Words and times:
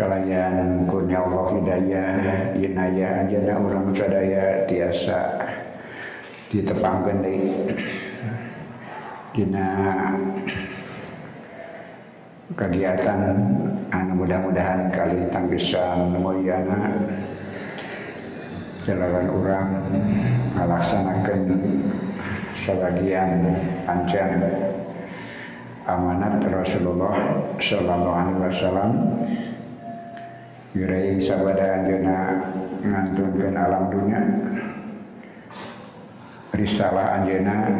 kalian 0.00 0.88
kurnia 0.88 1.20
Allah 1.20 1.44
hidayah 1.60 2.12
inayah 2.56 3.10
anjana 3.20 3.60
orang 3.60 3.92
sadaya 3.92 4.64
tiasa 4.64 5.44
ditepang 6.48 7.04
gede 7.04 7.52
dina 9.36 9.68
kegiatan 12.56 13.20
anu 13.92 14.24
mudah-mudahan 14.24 14.88
kali 14.88 15.28
tang 15.28 15.52
bisa 15.52 16.00
mulyana 16.08 16.96
jalanan 18.88 19.28
orang 19.28 19.68
melaksanakan 20.56 21.40
sebagian 22.56 23.52
pancen 23.84 24.48
amanat 25.84 26.40
Rasulullah 26.48 27.14
Shallallahu 27.60 28.16
Alaihi 28.16 28.40
Wasallam 28.48 28.90
Yurai 30.70 31.18
sabada 31.18 31.82
anjana 31.82 32.38
ngantunkan 32.78 33.58
alam 33.58 33.90
dunia 33.90 34.22
risalah 36.54 37.18
anjana 37.18 37.74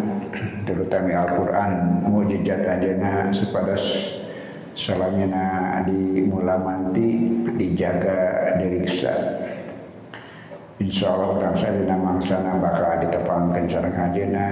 terutama 0.67 1.23
Al-Quran 1.23 2.03
mujizat 2.11 2.67
anjana 2.67 3.31
sepadas 3.31 4.11
salamina 4.75 5.79
di 5.87 6.27
mulamanti 6.27 7.31
dijaga 7.55 8.59
diriksa. 8.59 9.15
Insya 10.83 11.15
Allah 11.15 11.37
orang 11.37 11.55
saya 11.55 11.77
dina 11.77 11.95
mangsana 11.95 12.59
bakal 12.59 13.05
ditepangkan 13.07 13.71
sarang 13.71 13.95
anjana 13.95 14.47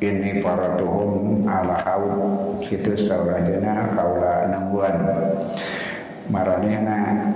ini 0.00 0.40
faratuhum 0.40 1.44
ala 1.44 1.76
haud 1.84 2.62
situ 2.64 2.96
saurajana 2.96 3.92
kaula 3.92 4.48
nangguan 4.48 4.96
maranehna 6.30 7.26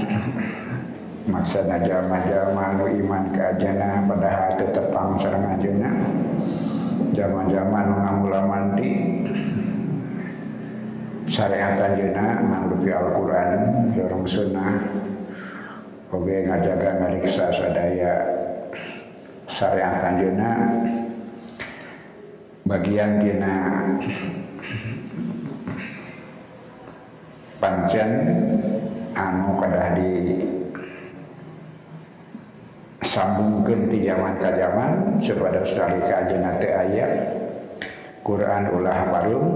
maksana 1.27 1.83
jalma-jalma 1.83 2.79
nu 2.79 2.87
iman 3.05 3.35
ke 3.35 3.41
ajana 3.43 4.07
padahal 4.07 4.55
tetepang 4.55 5.19
sareng 5.19 5.45
ajana. 5.59 5.91
Zaman-zaman 7.15 7.85
nu 7.91 7.97
ngamulamanti 8.03 8.91
syariat 11.27 11.79
ajana 11.79 12.39
mangrupi 12.47 12.91
Al-Quran 12.95 13.61
sareng 13.99 14.25
sunnah. 14.25 14.73
Oge 16.15 16.47
ngajaga 16.47 16.91
ngariksa 17.03 17.51
sadaya 17.51 18.15
syariat 19.51 19.99
ajana. 20.15 20.53
Bagian 22.65 23.21
tina 23.21 23.55
pancen 27.61 28.11
anu 29.15 29.63
kadah 29.63 29.95
di 29.95 30.11
sambungkan 33.01 33.87
di 33.87 34.03
zaman 34.03 34.35
ke 34.43 34.51
zaman 34.59 34.91
sepada 35.23 35.63
sekali 35.63 36.03
teh 36.59 36.73
ayat. 36.75 37.13
Quran 38.25 38.73
ulah 38.73 39.01
barum 39.13 39.47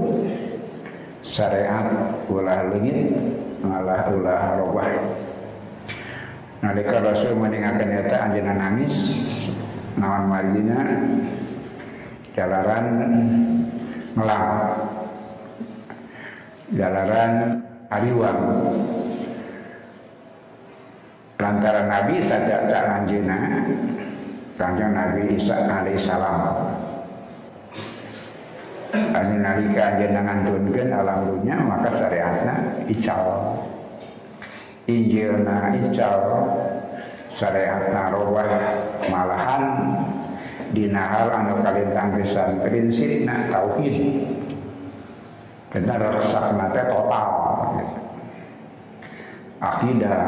syariat 1.24 1.88
ulah 2.30 2.70
lengit 2.70 3.18
malah 3.64 4.12
ulah 4.14 4.42
robah. 4.62 4.90
Nalika 6.58 7.02
Rasul 7.02 7.38
meninggalkan 7.38 7.90
eta 8.02 8.28
anjeunna 8.28 8.54
nangis 8.54 8.96
naon 9.94 10.26
margina 10.26 10.78
jalaran 12.34 12.86
ngelang 14.14 14.46
jalaran 16.74 17.32
ariwang 17.88 18.42
lantaran 21.38 21.86
Nabi 21.86 22.18
saja 22.18 22.66
tak 22.66 22.84
anjina 23.02 23.62
kanjeng 24.58 24.90
Nabi 24.90 25.38
Isa 25.38 25.70
alaihissalam 25.70 26.42
anu 28.92 29.34
nalika 29.38 29.94
anjeunna 29.94 30.20
ngantunkeun 30.24 30.90
alam 30.90 31.18
dunya 31.28 31.56
maka 31.60 31.88
syariatna 31.92 32.54
ical. 32.88 33.54
Injilna 34.88 35.76
ical 35.76 36.20
syariatna 37.28 38.08
robah 38.08 38.48
malahan 39.12 39.64
dina 40.72 41.04
hal 41.04 41.28
anu 41.28 41.60
kalintang 41.60 42.16
pisan 42.16 42.64
prinsipna 42.64 43.52
tauhid. 43.52 44.24
Kita 45.68 45.94
resakna 46.00 46.72
teh 46.72 46.88
total. 46.88 47.30
Akidah 49.58 50.24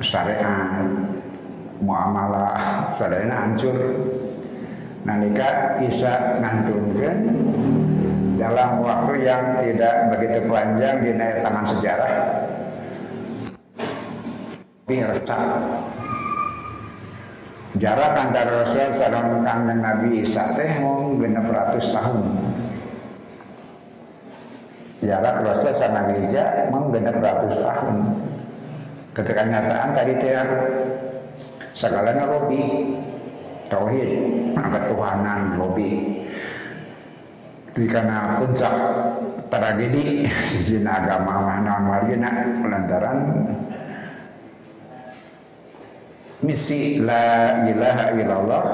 syariat 0.00 0.84
muamalah 1.80 2.92
sadayana 2.96 3.48
hancur. 3.48 3.76
Nalika 5.06 5.78
Isa 5.86 6.42
ngantunkeun 6.42 7.18
dalam 8.42 8.82
waktu 8.82 9.22
yang 9.22 9.62
tidak 9.62 10.10
begitu 10.10 10.50
panjang 10.50 10.98
di 10.98 11.14
tangan 11.14 11.62
sejarah. 11.62 12.12
Pirsa 14.86 15.38
jarak 17.78 18.12
antara 18.18 18.66
Rasul 18.66 18.90
sareng 18.94 19.46
kanjeng 19.46 19.78
Nabi 19.78 20.26
Isa 20.26 20.58
teh 20.58 20.82
mung 20.82 21.22
600 21.22 21.94
tahun. 21.94 22.18
Jarak 25.06 25.36
Rasul 25.46 25.70
sareng 25.70 25.94
Nabi 25.94 26.14
Isa 26.26 26.66
mung 26.74 26.90
600 26.90 27.62
tahun 27.62 27.96
ketika 29.16 29.48
nyataan 29.48 29.96
tadi 29.96 30.12
teh 30.20 30.36
segalanya 31.72 32.28
robi 32.28 32.92
tauhid 33.72 34.10
ketuhanan 34.52 35.56
robi. 35.56 36.20
Di 37.76 37.84
karena 37.84 38.40
puncak 38.40 38.72
tragedi 39.52 40.24
sejenak 40.52 41.04
agama 41.04 41.44
mana 41.44 41.74
margina 41.84 42.56
lantaran 42.64 43.18
misi 46.40 47.04
la 47.04 47.64
ilaha 47.68 48.06
illallah 48.16 48.64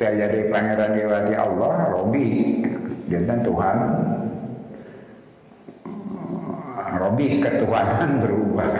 terjadi 0.00 0.48
pangeran 0.48 0.96
dewati 0.96 1.34
Allah 1.36 1.72
Robi 1.92 2.60
jantan 3.12 3.44
Tuhan 3.44 3.78
Robi 7.10 7.42
ketuhanan 7.42 8.22
berubah. 8.22 8.70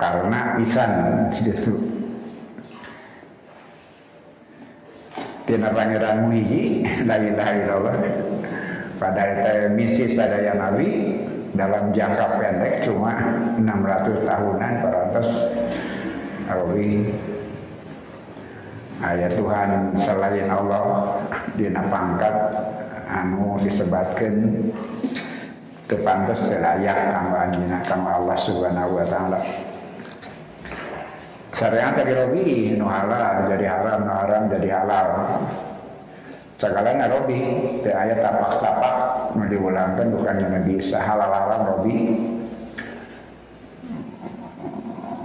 Karena 0.00 0.56
pisan 0.56 0.92
justru. 1.28 1.76
Tina 5.44 5.68
pangeran 5.76 6.24
muhiji 6.24 6.88
la 7.04 7.20
ilaha 7.20 7.52
illallah. 7.52 7.96
Pada 8.96 9.22
itu 9.28 9.76
misi 9.76 10.08
sadaya 10.08 10.56
nabi 10.56 11.20
dalam 11.52 11.92
jangka 11.92 12.40
pendek 12.40 12.80
cuma 12.80 13.12
600 13.60 14.24
tahunan 14.24 14.72
parantos 14.88 15.28
Robi 16.48 17.12
ayat 19.04 19.36
Tuhan 19.36 19.92
selain 20.00 20.48
Allah 20.48 21.12
dina 21.60 21.84
pangkat 21.92 22.34
anu 23.04 23.60
disebatkan 23.60 24.64
tepantes 25.92 26.48
telayak 26.48 27.12
kanggo 27.12 27.36
anjina 27.36 27.84
kanggo 27.84 28.08
Allah 28.08 28.36
subhanahu 28.40 28.96
wa 28.96 29.04
ta'ala. 29.04 29.40
Syariat 31.52 31.92
dari 31.92 32.16
Robi 32.16 32.46
nu 32.80 32.88
halal 32.88 33.44
jadi 33.44 33.68
haram 33.68 34.08
nu 34.08 34.12
haram 34.16 34.42
jadi 34.48 34.68
halal. 34.72 35.08
Segalanya 36.56 37.12
Robi 37.12 37.36
teh 37.84 37.92
ayat 37.92 38.24
tapak-tapak 38.24 39.36
nu 39.36 39.44
diulangkan 39.52 40.08
bukan 40.16 40.36
yang 40.40 40.64
bisa 40.64 40.96
halal 41.04 41.28
haram 41.28 41.60
Robi. 41.68 41.96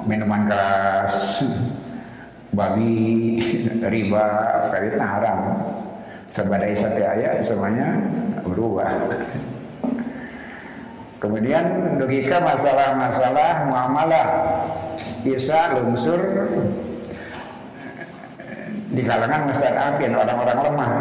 Minuman 0.03 0.47
keras 0.51 1.47
babi 2.51 3.39
riba 3.87 4.25
karena 4.75 5.05
haram. 5.07 5.39
Sebadai 6.27 6.75
sate 6.75 7.07
ayat 7.07 7.39
semuanya 7.39 8.03
berubah 8.43 9.15
kemudian 11.17 11.97
logika 11.97 12.37
masalah-masalah 12.41 13.69
muamalah 13.69 14.27
Isa 15.27 15.75
lungsur 15.75 16.19
di 18.87 19.01
kalangan 19.03 19.51
mustadafin 19.51 20.15
orang-orang 20.15 20.59
lemah. 20.63 20.91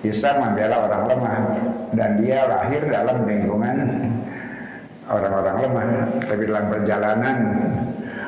Isa 0.00 0.32
membela 0.40 0.88
orang 0.88 1.02
lemah 1.12 1.38
dan 1.92 2.10
dia 2.24 2.48
lahir 2.48 2.88
dalam 2.88 3.24
lingkungan 3.24 3.76
orang-orang 5.08 5.56
lemah. 5.64 5.86
Tapi 6.24 6.42
dalam 6.48 6.66
perjalanan 6.72 7.36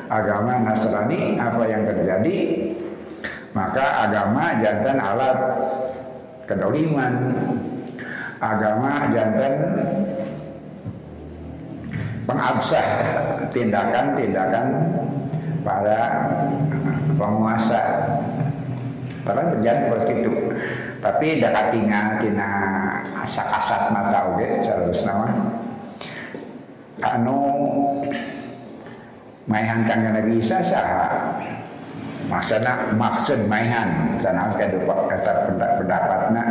agama 0.09 0.53
Nasrani 0.65 1.41
apa 1.41 1.63
yang 1.69 1.83
terjadi? 1.89 2.37
Maka 3.53 4.09
agama 4.09 4.57
jantan 4.65 4.97
alat 4.97 5.39
kedoliman 6.49 7.13
agama 8.43 9.07
jantan 9.15 9.55
pengabsah 12.27 12.87
tindakan-tindakan 13.55 14.67
para 15.63 16.01
penguasa. 17.15 17.83
Karena 19.23 19.55
berjalan 19.55 19.83
seperti 19.87 20.13
itu. 20.19 20.33
Tapi 20.99 21.27
dekat 21.39 21.67
tina 21.71 22.19
Tina 22.19 22.51
sakasat 23.23 23.91
mata 23.91 24.35
oke 24.35 24.63
Salus 24.63 25.03
nama 25.03 25.31
Anu 27.03 27.39
Maihangkang 29.51 30.07
Nabi 30.07 30.39
Isa 30.39 30.63
saha 30.63 31.39
maksudnya 32.27 32.95
maksud 32.95 33.47
maihan 33.51 34.15
sana 34.19 34.47
harus 34.47 34.57
kata 34.59 35.33
pendapatnya. 35.81 36.45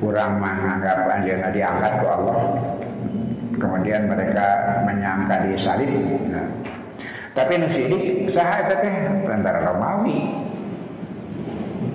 Kurang 0.00 0.40
menganggap 0.40 1.08
anjana 1.08 1.48
diangkat 1.52 1.92
ke 2.00 2.06
Allah. 2.08 2.40
Kemudian 3.60 4.08
mereka 4.08 4.80
menyangka 4.88 5.44
disalib 5.44 5.92
nah. 6.32 6.48
tapi 7.36 7.60
nusidik 7.60 8.24
sah 8.24 8.64
itu 8.64 8.74
teh 8.80 8.94
tentara 9.28 9.60
Romawi. 9.68 10.16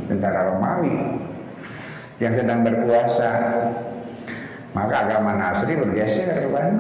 Tentara 0.06 0.54
Romawi 0.54 0.94
yang 2.22 2.34
sedang 2.34 2.62
berkuasa. 2.62 3.30
Maka 4.76 5.08
agama 5.08 5.40
Nasri 5.40 5.80
bergeser 5.80 6.52
kan? 6.52 6.76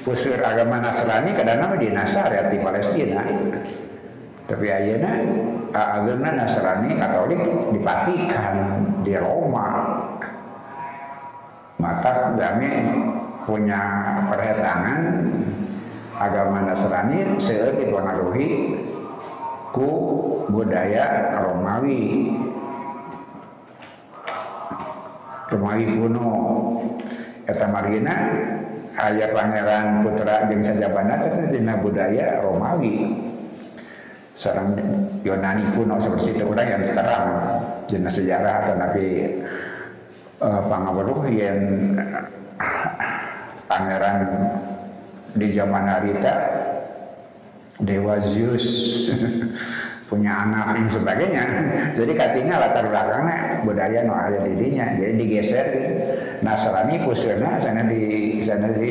Pusir 0.00 0.40
agama 0.40 0.80
Nasrani 0.80 1.36
kadang 1.36 1.76
di 1.76 1.92
Nasaret 1.92 2.48
di 2.48 2.58
Palestina 2.62 3.20
tapi 4.46 4.70
ayeuna 4.70 5.12
agama 5.74 6.30
Nasrani 6.38 6.94
Katolik 6.94 7.42
dipatikan 7.74 8.54
di 9.02 9.18
Roma. 9.18 9.68
Maka 11.76 12.32
kami 12.38 12.70
punya 13.44 13.82
perhetangan 14.30 15.00
agama 16.16 16.62
Nasrani 16.62 17.36
seueur 17.36 17.74
dipengaruhi 17.74 18.46
ku 19.74 19.90
budaya 20.48 21.36
Romawi. 21.42 22.32
Romawi 25.50 25.84
kuno. 25.90 26.30
Eta 27.46 27.66
marina 27.70 28.14
ayah 28.94 29.30
pangeran 29.30 30.02
putra 30.02 30.50
jeung 30.50 30.62
sajabana 30.62 31.18
teh 31.18 31.50
budaya 31.82 32.42
Romawi 32.42 33.25
sareng 34.36 34.76
Yunani 35.24 35.64
kuno 35.72 35.96
seperti 35.96 36.36
itu 36.36 36.44
orang 36.44 36.68
yang 36.68 36.82
terang 36.92 37.26
dina 37.88 38.10
sejarah 38.12 38.54
atau 38.68 38.74
nabi 38.76 39.06
uh, 40.44 40.60
yang 41.32 41.58
pangeran 43.64 44.16
di 45.36 45.46
zaman 45.56 45.84
harita 45.88 46.34
Dewa 47.80 48.16
Zeus 48.20 48.64
punya 50.08 50.46
anak 50.46 50.78
dan 50.78 50.86
sebagainya. 50.86 51.44
Jadi 51.98 52.12
katanya 52.14 52.62
latar 52.62 52.88
belakangnya 52.88 53.60
budaya 53.66 54.06
no 54.06 54.14
ayat 54.14 54.48
didinya. 54.48 54.86
Jadi 54.96 55.12
digeser 55.18 55.66
Nasrani 56.46 57.02
khususnya 57.02 57.58
sana 57.58 57.84
di 57.84 58.38
sana 58.40 58.70
di 58.70 58.90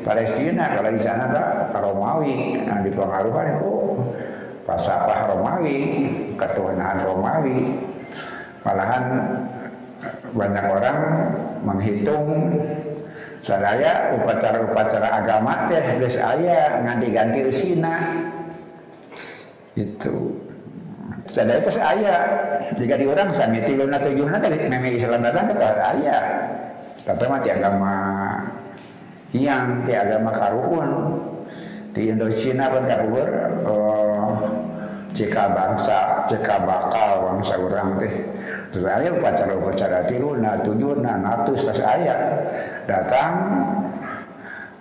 Palestina 0.00 0.72
kalau 0.72 0.90
di 0.90 1.00
sana 1.04 1.30
ada 1.30 1.44
Romawi 1.74 2.64
nah, 2.64 2.80
dipengaruhi 2.80 3.60
itu 3.60 3.72
pasapah 4.64 5.32
Romawi 5.32 6.08
ketuhanan 6.34 6.98
Romawi. 7.04 7.58
Malahan 8.64 9.04
banyak 10.32 10.64
orang 10.66 10.98
menghitung 11.62 12.26
sadaya 13.44 14.16
upacara-upacara 14.16 15.20
agama 15.20 15.68
teh 15.68 16.00
geus 16.00 16.16
aya 16.16 16.80
ngan 16.80 16.98
diganti 17.04 17.40
resina. 17.44 17.96
Itu. 19.76 20.40
Sadaya 21.28 21.60
teh 21.60 21.76
aya. 21.76 22.16
Jika 22.72 22.96
di 22.96 23.04
orang 23.04 23.28
sami 23.36 23.60
tiluna 23.62 24.00
tujuhna 24.00 24.40
teh 24.40 24.64
meme 24.68 24.96
Islam 24.96 25.20
datang 25.20 25.52
teh 25.52 25.60
aya. 25.60 26.18
Kata 27.04 27.28
mah 27.28 27.40
ti 27.44 27.52
agama 27.52 27.94
yang 29.36 29.84
ti 29.84 29.92
agama 29.92 30.32
karuhun. 30.32 30.90
Di 31.94 32.10
Indonesia 32.10 32.66
pun 32.74 32.84
karuhur 32.90 33.28
oh, 33.70 34.33
jika 35.14 35.54
bangsa 35.54 36.26
jika 36.26 36.58
bakal 36.66 37.30
bangsa 37.30 37.54
orang 37.56 37.96
teh. 38.02 38.10
Terus 38.74 38.84
aya 38.90 39.14
upacara-upacara 39.14 40.02
tiluna 40.10 40.58
tujuhna 40.66 41.22
natus 41.22 41.70
tas 41.70 41.78
aya 41.78 42.42
datang 42.90 43.32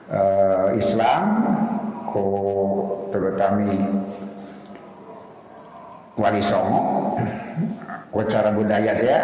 uh, 0.09 0.73
Islam 0.73 1.21
ko 2.09 2.25
terutama 3.13 3.69
wali 6.17 6.41
songo. 6.41 7.13
Cara 8.23 8.53
budaya 8.53 8.93
dia 8.93 9.19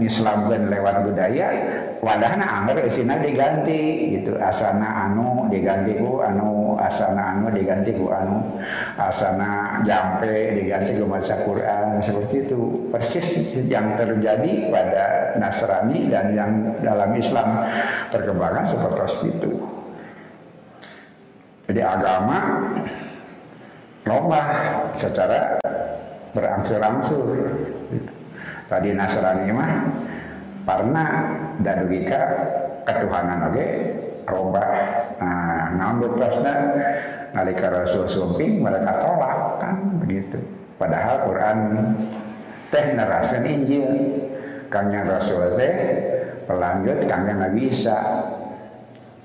Islamkan 0.00 0.72
lewat 0.72 1.04
budaya 1.04 1.52
wadahna 2.00 2.64
anggar 2.64 2.80
isina 2.84 3.20
diganti 3.20 4.16
gitu. 4.16 4.36
Asana 4.40 5.08
anu 5.08 5.48
diganti 5.52 6.00
ku 6.00 6.24
anu 6.24 6.59
asana 6.80 7.36
anu 7.36 7.52
diganti 7.52 7.92
ku 7.92 8.08
anu 8.08 8.56
asana 8.96 9.80
jampe 9.84 10.56
diganti 10.56 10.96
ku 10.96 11.04
baca 11.04 11.34
Quran 11.44 12.00
seperti 12.00 12.48
itu. 12.48 12.88
Persis 12.88 13.28
yang 13.68 13.94
terjadi 13.94 14.72
pada 14.72 15.36
Nasrani 15.36 16.08
dan 16.08 16.32
yang 16.32 16.50
dalam 16.80 17.12
Islam 17.14 17.68
perkembangan 18.08 18.64
seperti 18.64 19.28
itu. 19.28 19.52
Jadi 21.70 21.80
agama 21.86 22.66
lomba 24.08 24.42
secara 24.98 25.60
berangsur-angsur. 26.34 27.28
Tadi 28.66 28.90
Nasrani 28.94 29.50
mah 29.54 29.70
karena 30.66 31.04
dadugika 31.58 32.22
ketuhanan 32.86 33.50
oke 33.50 33.66
roba 34.30 34.64
nah 35.18 35.74
naon 35.74 36.00
buktasna 36.00 36.54
nalika 37.34 37.70
Rasul 37.70 38.06
sumping 38.06 38.62
mereka 38.62 38.98
tolak 38.98 39.58
kan 39.62 39.76
begitu. 40.02 40.38
Padahal 40.80 41.28
Quran 41.28 41.58
teh 42.72 42.84
neraskan 42.96 43.44
Injil. 43.44 43.86
Kangnya 44.70 45.02
Rasul 45.02 45.58
teh 45.58 45.74
pelanjut 46.46 47.02
kangnya 47.10 47.46
Nabi 47.46 47.68
Isa. 47.68 47.98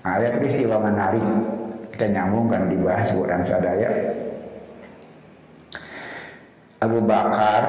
Ayat 0.06 0.42
peristiwa 0.42 0.82
menarik 0.82 1.26
kita 1.94 2.12
nyambung 2.12 2.50
kan 2.50 2.70
dibahas 2.70 3.10
Quran 3.14 3.42
sadaya 3.46 3.90
Abu 6.86 7.02
Bakar 7.02 7.64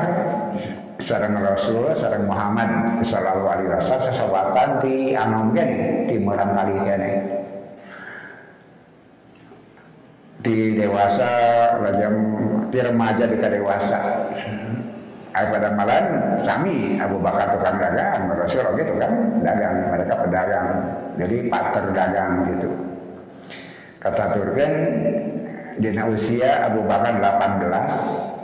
sarang 1.00 1.40
Rasul 1.40 1.96
sarang 1.96 2.28
Muhammad 2.28 3.00
sallallahu 3.00 3.48
alaihi 3.48 3.70
wasallam 3.72 4.06
sesawatan 4.12 4.68
di 4.84 5.16
anom 5.16 5.56
gini 5.56 6.04
di 6.04 6.16
murang 6.20 6.52
kali 6.52 6.76
di 10.44 10.76
dewasa 10.76 11.30
rajam 11.80 12.14
di 12.68 12.78
remaja 12.78 13.24
di 13.24 13.36
dewasa 13.40 13.98
Ay 15.36 15.52
pada 15.52 15.68
malam 15.76 16.32
sami 16.40 16.96
Abu 16.96 17.20
Bakar 17.20 17.52
tukang 17.52 17.76
dagang 17.76 18.32
Rasul 18.32 18.72
gitu 18.72 18.96
kan 18.96 19.12
dagang 19.44 19.92
mereka 19.92 20.24
pedagang 20.24 20.68
jadi 21.20 21.36
pater 21.52 21.92
dagang 21.92 22.48
gitu. 22.48 22.72
Kata 24.00 24.32
turgen 24.32 24.72
di 25.76 25.92
usia 25.92 26.72
Abu 26.72 26.88
Bakar 26.88 27.20
18 27.20 28.35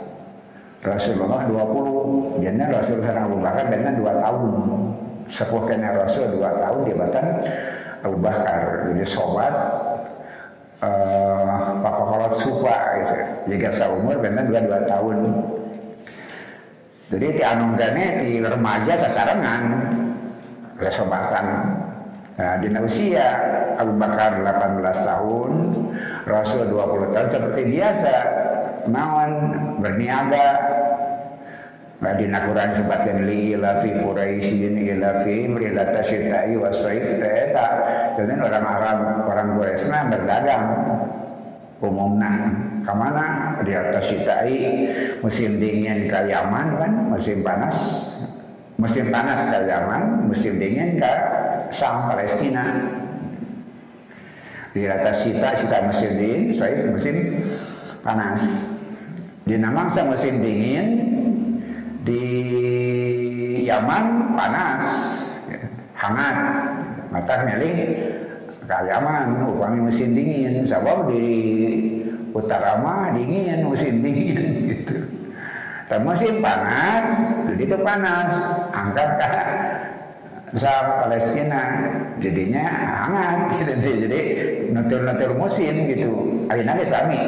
Rasulullah 0.83 1.47
20 1.47 2.43
Jadinya 2.43 2.67
Rasul 2.75 2.99
sarang 2.99 3.31
Abu 3.31 3.39
Bakar 3.39 3.71
dengan 3.71 3.95
2 3.95 4.23
tahun. 4.23 4.51
Sepuh 5.31 5.63
kena 5.63 5.95
Rasul 5.95 6.27
2 6.35 6.43
tahun 6.43 6.79
jabatan 6.83 7.25
Abu 8.03 8.17
Bakar. 8.19 8.91
Jadi 8.91 9.05
sobat 9.07 9.53
uh, 10.83 11.79
Pak 11.79 11.93
Kokolot 11.95 12.33
Supa 12.35 12.77
gitu. 12.99 13.15
Jika 13.55 13.69
seumur 13.71 14.19
dengan 14.19 14.43
2 14.51 14.91
tahun. 14.91 15.17
Jadi 17.13 17.27
ti 17.37 17.43
anunggane 17.45 18.05
ti 18.19 18.29
remaja 18.41 18.93
sasarangan 18.97 19.63
Resobatan 20.81 21.45
Nah, 22.33 22.57
di 22.57 22.65
usia 22.81 23.29
Abu 23.77 23.93
Bakar 23.93 24.41
18 24.41 24.81
tahun, 25.05 25.51
Rasul 26.25 26.65
20 26.65 27.13
tahun 27.13 27.29
seperti 27.29 27.61
biasa, 27.77 28.13
naon 28.87 29.31
berniaga. 29.79 30.49
Nah, 32.03 32.19
di 32.19 32.27
Quran 32.27 32.69
sebagian 32.75 33.23
li 33.23 33.55
ila 33.55 33.79
fi 33.79 33.95
Quraisyin 33.95 34.75
ila 34.75 35.23
fi 35.23 35.47
mrilata 35.47 36.03
syita'i 36.03 36.59
wa 36.59 36.67
saif 36.67 37.15
eta. 37.23 37.67
Jadi 38.19 38.43
orang 38.43 38.65
Arab, 38.67 38.99
orang 39.23 39.47
Quraisy 39.55 39.87
berdagang. 39.87 40.65
Umumna 41.79 42.31
ke 42.83 42.91
mana 42.91 43.59
di 43.63 43.71
atas 43.71 44.11
syita'i. 44.11 44.59
Musim 45.23 45.63
dingin 45.63 46.11
ke 46.11 46.19
Yaman 46.27 46.67
kan 46.75 46.91
musim 47.07 47.39
panas. 47.39 47.75
Musim 48.75 49.07
panas 49.07 49.47
ke 49.47 49.63
Yaman 49.63 50.27
musim 50.27 50.59
dingin 50.59 50.99
ke 50.99 51.13
Sam 51.71 52.11
Palestina. 52.11 52.83
Di 54.75 54.89
atas 54.89 55.23
sita 55.23 55.53
sita 55.53 55.85
mesin 55.85 56.17
dingin 56.17 56.43
saya 56.49 56.89
mesin 56.89 57.39
panas 58.01 58.72
di 59.43 59.55
Namangsa 59.59 60.07
mesin 60.07 60.39
dingin 60.39 60.87
di 62.07 62.23
Yaman 63.63 64.35
panas 64.35 64.83
hangat 65.95 66.37
mata 67.11 67.43
milih 67.47 67.75
ke 68.63 68.77
Yaman 68.87 69.43
upami 69.43 69.79
mesin 69.83 70.15
dingin. 70.15 70.63
Sebab 70.63 71.11
di 71.11 71.25
utara 72.31 72.79
mah 72.79 73.11
dingin 73.11 73.67
musim 73.67 73.99
dingin 73.99 74.39
gitu. 74.71 74.97
Dan 75.91 76.07
musim 76.07 76.39
panas 76.39 77.05
jadi 77.51 77.63
itu 77.67 77.77
panas 77.83 78.31
angkat 78.71 79.09
ke 79.19 79.31
Zam 80.55 80.85
Palestina. 81.03 81.63
Jadinya 82.23 82.65
hangat 83.03 83.39
gitu. 83.59 83.71
Jadi 84.07 84.21
nutur-nutur 84.71 85.35
musim 85.35 85.91
gitu. 85.91 86.47
Akhirnya 86.47 86.83
sami 86.87 87.19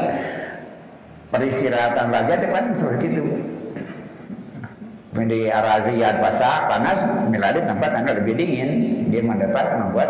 peristirahatan 1.36 2.08
raja 2.08 2.34
itu 2.40 2.48
kan 2.48 2.66
seperti 2.72 3.06
itu. 3.12 3.24
Di 5.16 5.48
arah 5.48 5.80
basah 6.20 6.68
panas 6.68 7.00
Miladin 7.32 7.68
tempat 7.68 7.92
anda 7.92 8.12
lebih 8.20 8.36
dingin. 8.36 8.72
Dia 9.12 9.24
mendapat 9.24 9.80
membuat 9.80 10.10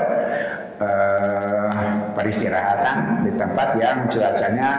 uh, 0.81 2.09
peristirahatan 2.17 3.21
di 3.25 3.31
tempat 3.37 3.77
yang 3.77 4.05
cuacanya 4.09 4.69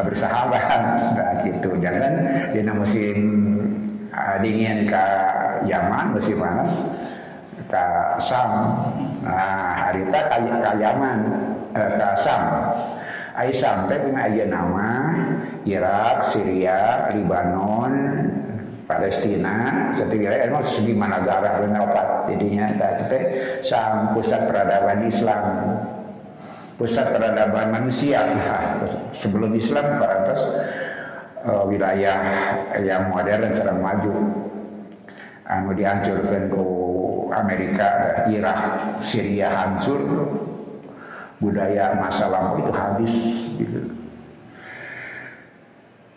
bersahabat. 0.00 0.64
Nah, 1.14 1.40
gitu. 1.46 1.76
Jangan 1.80 2.12
di 2.52 2.60
musim 2.76 3.16
uh, 4.12 4.36
dingin 4.40 4.84
ke 4.84 5.04
Yaman 5.64 6.12
musim 6.12 6.44
panas 6.44 6.84
ke 7.64 7.84
Sam. 8.20 8.50
Nah, 9.24 9.88
harita 9.88 10.20
ke, 10.28 10.36
ke 10.60 10.70
Yaman 10.76 11.18
eh, 11.72 11.90
ke 11.96 12.08
Sam 12.20 12.42
Ay 13.34 13.50
sampai 13.50 13.98
punya 13.98 14.30
aja 14.30 14.46
nama? 14.46 14.90
Irak, 15.66 16.22
Syria, 16.22 17.10
Libanon, 17.10 17.92
Palestina, 18.86 19.90
satu 19.90 20.14
wilayah 20.14 20.46
emang 20.46 20.62
segi 20.62 20.94
mana 20.94 21.24
negara 21.24 21.58
lepat 21.58 22.30
jadinya 22.30 22.68
tadi 22.78 23.20
sang 23.64 24.14
pusat 24.14 24.46
peradaban 24.46 25.02
Islam. 25.08 25.44
Pusat 26.74 27.14
peradaban 27.14 27.70
manusia. 27.70 28.22
Nah, 28.22 28.82
sebelum 29.14 29.54
Islam 29.54 29.98
parantos 29.98 30.42
uh, 31.46 31.64
wilayah 31.70 32.18
yang 32.82 33.08
modern 33.14 33.50
sedang 33.54 33.78
maju. 33.78 34.14
Anu 35.44 35.76
dihancurkan 35.76 36.48
ke 36.48 36.64
Amerika 37.30 37.88
Irak 38.26 38.58
Syria 38.98 39.52
hancur 39.52 40.00
budaya 41.44 41.92
masa 42.00 42.32
lampau 42.32 42.64
itu 42.64 42.72
habis 42.72 43.14
gitu. 43.60 43.80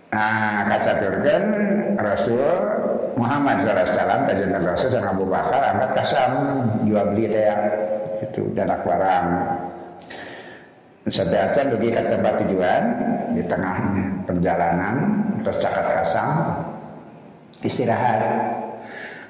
Nah, 0.07 0.63
kacaturkan 0.71 1.43
Rasul 1.99 2.47
Muhammad 3.19 3.59
SAW, 3.59 4.23
kajian 4.23 4.63
Rasul 4.63 4.89
dan 4.89 5.05
Abu 5.11 5.27
Bakar 5.27 5.61
angkat 5.75 5.91
kasam 5.99 6.31
jual 6.87 7.11
beli 7.11 7.27
teh 7.27 7.51
itu 8.23 8.47
dan 8.55 8.71
barang. 8.71 9.27
Sedangkan 11.07 11.75
pergi 11.75 11.89
ke 11.91 12.01
tempat 12.07 12.33
tujuan 12.43 12.81
di 13.35 13.43
tengahnya 13.45 14.05
perjalanan 14.27 14.95
terus 15.39 15.57
cakat 15.61 15.87
kasam 15.87 16.27
istirahat 17.63 18.19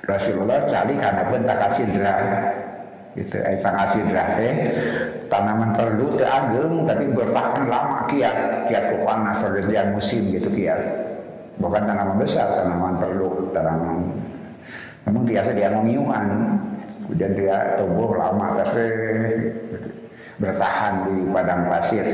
Rasulullah 0.07 0.63
cari 0.63 0.95
karena 0.95 1.23
pun 1.27 1.41
tak 1.43 1.69
sidra 1.75 2.15
itu 3.13 3.37
eh 3.37 3.57
tak 3.59 3.77
sidra 3.91 4.23
teh 4.39 4.53
tanaman 5.27 5.75
perlu 5.75 6.11
teh 6.15 6.27
ageng 6.27 6.83
tapi 6.87 7.11
bertahan 7.11 7.67
lama 7.67 8.07
kiat. 8.11 8.67
Kiat 8.67 8.83
ku 8.91 8.95
panas 9.07 9.39
pergantian 9.39 9.95
musim 9.95 10.27
gitu 10.31 10.49
kiat. 10.51 10.79
Bukan 11.59 11.83
tanaman 11.83 12.17
besar 12.19 12.47
tanaman 12.63 12.99
perlu 12.99 13.51
tanaman. 13.51 14.11
Namun 15.07 15.23
biasa 15.23 15.55
dia 15.55 15.71
mengiuan 15.71 16.25
kemudian 17.07 17.31
dia 17.39 17.79
tumbuh 17.79 18.19
lama 18.19 18.51
tapi 18.51 18.83
bertahan 20.39 20.93
di 21.07 21.15
padang 21.31 21.71
pasir. 21.71 22.05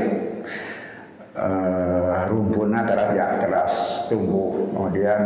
Uh, 1.34 2.30
rumputnya 2.30 2.86
terus 2.86 3.10
ya 3.10 3.26
terus 3.42 3.74
tumbuh. 4.06 4.70
Kemudian 4.70 5.20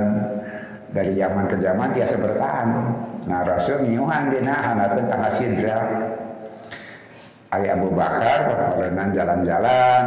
dari 0.92 1.12
zaman 1.20 1.44
ke 1.52 1.56
zaman 1.60 1.92
dia 1.92 2.08
bertahan. 2.08 2.68
Nah 3.28 3.40
Rasul 3.44 3.84
miuhan 3.84 4.32
dina 4.32 4.56
hanapeun 4.56 5.04
tangga 5.04 5.28
sidra 5.28 5.78
ayah 7.56 7.72
Abu 7.80 7.88
Bakar 7.96 8.40
pernah 8.76 9.06
jalan-jalan 9.08 10.04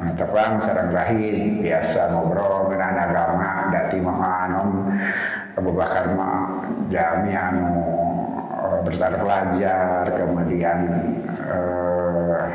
nah, 0.00 0.12
terang 0.16 0.56
sarang 0.56 0.90
rahim 0.94 1.60
biasa 1.60 2.08
ngobrol 2.12 2.72
dengan 2.72 2.94
agama 2.96 3.68
dati 3.68 3.98
mahanom 4.00 4.88
Abu 5.52 5.70
Bakar 5.76 6.16
mah 6.16 6.64
jami 6.88 7.36
anu 7.36 7.76
uh, 8.56 8.80
belajar 8.88 10.08
kemudian 10.16 10.78
uh, 11.44 12.48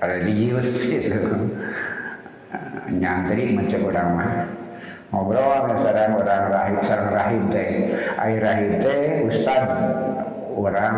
religius 0.00 0.80
gitu. 0.88 1.52
Nyantri 2.90 3.54
macam 3.54 3.80
orang 3.92 4.08
mah. 4.16 4.32
Ngobrol 5.12 5.74
sarang 5.76 6.16
orang 6.16 6.44
rahim 6.48 6.78
sarang 6.80 7.12
rahim 7.12 7.42
teh. 7.52 7.92
Ai 8.16 8.40
rahim 8.40 8.80
teh 8.80 9.26
ustad 9.28 9.68
orang 10.56 10.96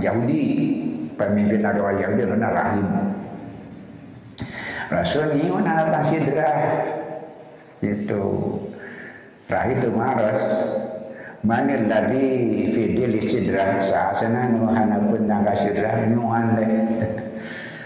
Yahudi 0.00 0.77
pemimpin 1.18 1.66
agama 1.66 1.98
Yahudi 1.98 2.22
benar 2.24 2.52
rahim. 2.54 2.86
Rasul 4.88 5.36
ini 5.36 5.50
mana 5.50 5.84
apa 5.84 6.00
sidra 6.00 6.50
itu. 7.82 8.24
Rahim 9.48 9.76
itu 9.80 9.90
maras 9.92 10.42
Manil 11.38 11.86
ladhi 11.86 12.66
fidil 12.74 13.14
sidra 13.22 13.78
sahasana 13.78 14.50
nuhana 14.50 14.98
pun 15.06 15.22
nangka 15.22 15.54
sidra 15.54 16.02
nuhan 16.10 16.58
deh 16.58 16.70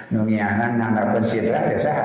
nungianan 0.08 0.80
nangka 0.80 1.12
pun 1.12 1.20
sidra 1.20 1.60
ya 1.68 1.76
sah 1.76 2.00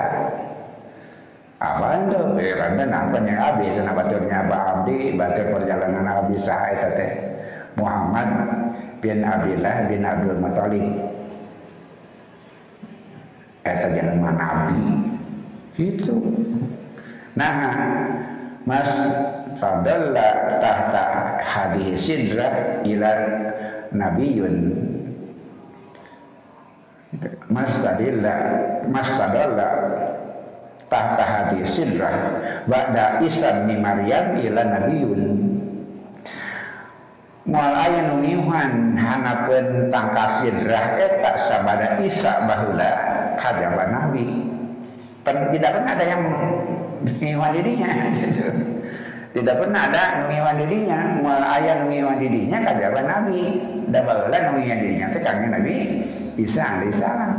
itu? 1.57 2.21
Eh, 2.37 2.53
karena 2.53 2.83
nampak 2.85 3.25
yang 3.25 3.41
habis, 3.41 3.73
nah 3.81 3.95
baturnya 3.97 4.45
Abdi, 4.45 5.17
batur 5.17 5.57
perjalanan 5.57 6.05
Abi 6.05 6.37
sah 6.37 6.69
itu 6.69 7.07
Muhammad 7.73 8.29
bin 9.01 9.25
Abdullah 9.25 9.89
bin 9.89 10.05
Abdul 10.05 10.37
Muthalib. 10.37 10.85
Eta 13.67 13.87
jalan 13.91 14.23
Nabi. 14.23 14.81
Gitu. 15.75 16.15
Nah, 17.35 17.53
Mas 18.67 18.91
tadalla 19.63 20.59
tahta 20.59 21.03
hadis 21.39 21.95
sidra 22.03 22.83
ila 22.83 23.11
nabiyun 23.95 24.75
Mas 27.47 27.71
tadilla 27.79 28.35
Mas 28.91 29.07
tadalla 29.15 29.69
tahta 30.91 31.23
hadis 31.23 31.79
sidrah 31.79 32.43
ba'da 32.67 33.23
Isa 33.23 33.63
bin 33.63 33.79
Maryam 33.79 34.35
ila 34.35 34.61
nabiyun 34.67 35.23
Mual 37.47 37.71
aya 37.71 38.11
nu 38.11 38.19
hanapeun 38.99 39.87
tangka 39.87 40.43
sidrah 40.43 40.99
eta 40.99 41.39
sabada 41.39 41.95
Isa 42.03 42.43
baheula 42.43 43.16
kajaba 43.37 43.83
nabi. 43.87 44.25
Tidak 45.27 45.71
pernah 45.71 45.91
ada 45.93 46.05
yang 46.07 46.23
ngiuhan 47.21 47.51
dirinya 47.61 47.89
gitu. 48.17 48.47
Tidak 49.37 49.55
pernah 49.59 49.81
ada 49.91 50.03
ngiuhan 50.25 50.55
dirinya, 50.65 50.99
mual 51.21 51.43
aya 51.45 51.85
ngiuhan 51.85 52.17
dirinya 52.17 52.57
kajaba 52.65 52.99
nabi. 53.05 53.41
Da 53.93 54.01
baheula 54.03 54.37
nu 54.49 54.49
ngiuhan 54.59 54.79
dirinya 54.81 55.07
teh 55.13 55.21
kangen 55.21 55.53
Nabi 55.53 55.75
Isa 56.35 56.81
alaihissalam. 56.81 57.31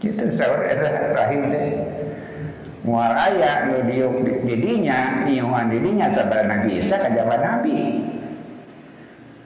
Gitu 0.00 0.24
eta 0.28 1.12
rahim 1.16 1.50
teh 1.50 1.64
mual 2.86 3.10
aya 3.18 3.66
nu 3.66 3.82
diuk 3.82 4.46
didinya 4.46 5.26
niuhan 5.26 5.66
didinya 5.74 6.06
sabar 6.06 6.46
Nabi 6.46 6.78
Isa 6.78 7.02
ka 7.02 7.10
zaman 7.10 7.42
Nabi 7.42 7.76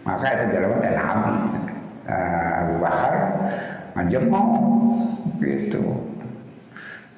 maka 0.04 0.26
itu 0.37 0.44
jalan 0.52 0.76
dan 0.84 0.94
Nabi 1.00 1.32
Abu 2.60 2.75
Bakar 2.84 3.14
ngajemong 3.96 4.50
gitu. 5.40 5.84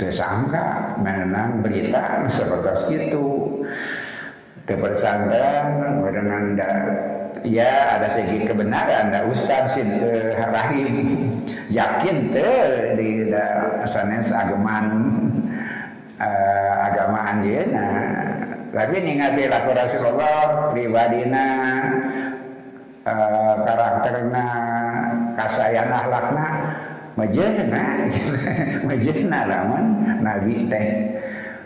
Tersangka 0.00 0.98
menenang 0.98 1.62
berita 1.62 2.26
seperti 2.26 3.10
itu. 3.10 3.26
Kebersandaan 4.62 5.98
menenang 6.06 6.54
ya 7.42 7.98
ada 7.98 8.06
segi 8.06 8.46
kebenaran 8.46 9.10
ada 9.10 9.26
Ustaz 9.26 9.74
uh, 9.78 10.38
Rahim. 10.54 11.30
Yakin 11.72 12.30
tuh 12.30 12.94
di 12.94 13.32
sanes 13.88 14.30
ageman 14.30 14.86
uh, 16.20 16.74
agama 16.86 17.32
anjeuna 17.32 17.90
tapi 18.72 19.04
ningali 19.04 19.52
laku 19.52 19.76
Rasulullah 19.76 20.72
pribadina 20.72 21.46
uh, 23.04 23.54
karakterna 23.68 24.46
kasayan 25.36 25.92
akhlakna 25.92 26.46
lamun 29.44 29.84
nabi 30.26 30.66
teh. 30.68 30.86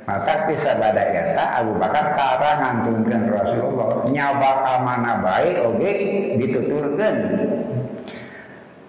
Mata 0.06 0.46
bisa 0.46 0.78
eta 0.78 1.66
Abu 1.66 1.82
Bakar 1.82 2.14
tara 2.14 2.62
ngantunkan 2.62 3.26
Rasulullah 3.26 4.06
nyawa 4.06 4.50
ka 4.62 4.74
mana 4.86 5.18
baik 5.18 5.66
oke 5.66 5.92
dituturkan 6.38 7.14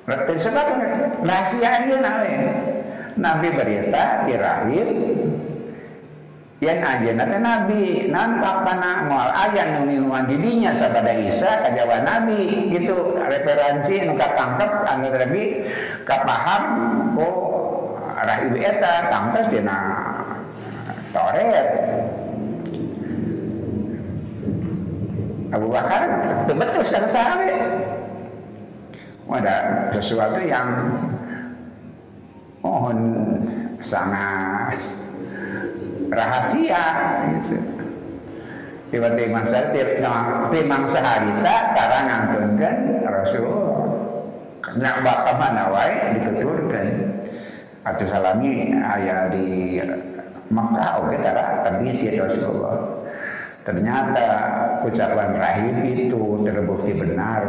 Sebab 0.08 0.68
rahasia 1.26 1.90
Nabi 3.18 3.48
berita 3.50 4.24
tirahir 4.30 4.88
yang 6.58 6.82
aja 6.82 7.14
nanti 7.14 7.38
Nabi 7.38 7.84
nampak 8.10 8.66
karena 8.66 9.06
mual 9.06 9.30
ayat 9.30 9.78
nungihuan 9.78 10.26
didinya 10.26 10.74
sabada 10.74 11.14
Isa 11.14 11.62
kajawa 11.62 12.02
Nabi 12.02 12.74
gitu 12.74 13.22
referensi 13.22 14.02
nuka 14.10 14.34
tangkep 14.34 14.72
anu 14.90 15.14
Nabi 15.14 15.62
kapaham 16.02 16.64
ko 17.14 17.30
arah 18.18 18.42
ibu 18.42 18.58
eta 18.58 19.14
tangkas 19.14 19.54
dina 19.54 19.78
Toret. 21.14 21.68
Abu 25.48 25.68
Bakar 25.72 26.02
betul 26.50 26.84
sekarang 26.84 27.12
sahabat 27.14 27.56
ada 29.28 29.56
sesuatu 29.94 30.42
yang 30.44 30.92
mohon 32.66 33.00
sangat 33.80 34.76
rahasia 36.12 36.84
gitu. 37.34 37.58
Tiba-tiba 38.88 39.44
saya 39.44 39.76
timang 40.48 40.88
seharita 40.88 41.56
karena 41.76 42.00
ngantunkan 42.08 42.76
Rasulullah. 43.04 43.84
Nak 44.80 44.96
bakal 45.04 45.34
mana 45.36 45.64
wae 45.72 46.16
dituturkan. 46.20 46.88
Atau 47.88 48.04
salami 48.04 48.76
ayah 48.76 49.32
di 49.32 49.80
Mekah 50.48 51.04
oke 51.04 51.16
tara 51.20 51.64
tapi 51.64 52.00
di 52.00 52.16
Rasulullah. 52.16 52.80
Ternyata 53.68 54.28
ucapan 54.88 55.36
rahim 55.36 55.84
itu 55.84 56.48
terbukti 56.48 56.96
benar 56.96 57.44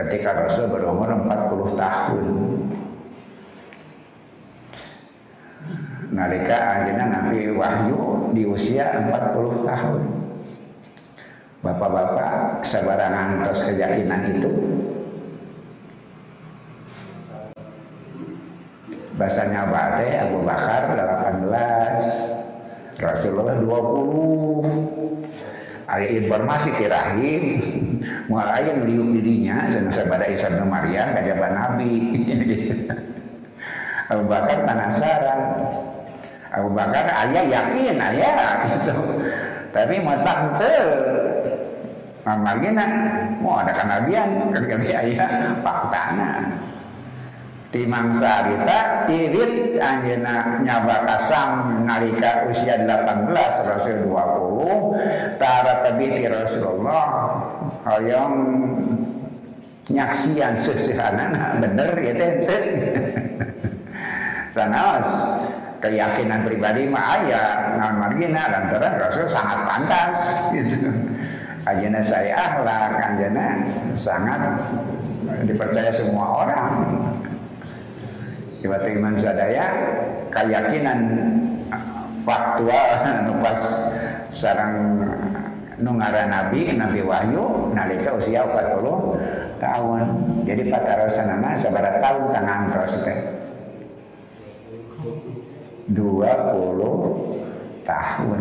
ketika 0.00 0.48
Rasul 0.48 0.72
berumur 0.72 1.12
40 1.12 1.76
tahun. 1.76 2.24
Nalika 6.10 6.58
anjeunna 6.58 7.06
Nabi 7.06 7.54
Wahyu 7.54 8.34
di 8.34 8.42
usia 8.46 8.90
40 9.06 9.66
tahun. 9.66 10.20
Bapak-bapak 11.60 12.64
sabarangan 12.64 13.44
atas 13.44 13.68
keyakinan 13.68 14.40
itu? 14.40 14.48
Bahasanya 19.20 19.68
Bate 19.68 20.08
Abu 20.16 20.40
Bakar 20.48 20.96
18 20.96 23.04
Rasulullah 23.04 23.60
20 23.60 25.28
Ada 25.84 26.06
informasi 26.08 26.72
tirahim 26.80 27.60
Mulai 28.32 28.64
ayam 28.64 28.88
liuk 28.88 29.20
dirinya 29.20 29.68
Sana 29.68 29.92
sabada 29.92 30.24
Isa 30.24 30.48
bin 30.48 30.72
Maryam 30.72 31.12
Kajaban 31.12 31.52
Nabi 31.52 31.92
Abu 34.16 34.24
Bakar 34.24 34.64
penasaran 34.64 35.40
Abu 36.50 36.68
Bakar 36.74 37.06
ayah 37.26 37.44
yakin 37.46 37.96
ayah. 37.98 38.66
Gitu. 38.66 38.94
Tapi 39.74 40.02
matang 40.02 40.50
te 40.58 40.74
Margina 42.26 42.86
mau 43.38 43.62
ada 43.62 43.72
kenabian? 43.74 44.50
Kali 44.70 44.90
ayah 44.90 45.56
faktana 45.62 46.60
timang 47.70 48.10
sarita 48.18 49.06
tirit 49.06 49.78
anjena 49.78 50.58
nyaba 50.58 51.06
kasang 51.06 51.86
nalika 51.86 52.50
usia 52.50 52.82
18 52.82 53.30
Rasul 53.70 54.10
20 54.10 55.38
tara 55.38 55.86
tabiti 55.86 56.26
Rasulullah. 56.26 57.06
Hayang 57.86 58.34
nyaksian 59.86 60.58
sesehana 60.58 61.58
bener 61.62 61.90
ya 61.94 62.12
teh. 62.18 62.32
Sanas 64.54 65.06
keyakinan 65.80 66.44
pribadi 66.44 66.84
mah 66.86 67.24
ayah 67.24 67.80
non 67.80 67.94
margina 68.04 68.52
lantaran 68.52 69.00
Rasul 69.00 69.26
sangat 69.26 69.64
pantas 69.64 70.16
gitu. 70.54 70.92
Ajana 71.60 72.00
saya 72.00 72.32
ahlak, 72.36 72.92
ajana 72.96 73.46
sangat 73.96 74.40
dipercaya 75.44 75.92
semua 75.92 76.44
orang. 76.44 76.72
Ibadah 78.60 78.90
iman 78.92 79.14
sadaya 79.16 79.66
keyakinan 80.28 81.00
faktual 82.28 82.88
pas 83.44 83.60
sarang 84.28 85.00
nungara 85.80 86.28
Nabi 86.28 86.76
Nabi 86.76 87.00
Wahyu 87.00 87.72
nalika 87.72 88.20
usia 88.20 88.44
40 88.44 89.60
tahun. 89.60 90.04
Jadi 90.44 90.62
patarasanana 90.68 91.56
sabarat 91.56 92.04
tahun 92.04 92.24
tangan 92.36 92.60
terus 92.72 92.94
teh. 93.04 93.39
20 95.90 97.86
tahun. 97.86 98.40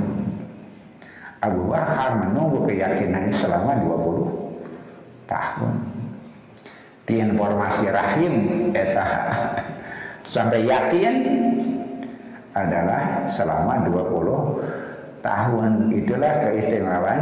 Abu 1.39 1.71
Bakar 1.71 2.19
menunggu 2.19 2.67
keyakinannya 2.67 3.31
selama 3.31 3.79
20 3.79 5.29
tahun. 5.29 5.73
Di 7.07 7.15
informasi 7.25 7.89
rahim 7.89 8.33
eta 8.75 9.05
sampai 10.35 10.67
yakin 10.67 11.15
adalah 12.53 13.25
selama 13.25 13.81
20 13.87 15.23
tahun. 15.25 15.71
Itulah 15.95 16.33
keistimewaan 16.43 17.21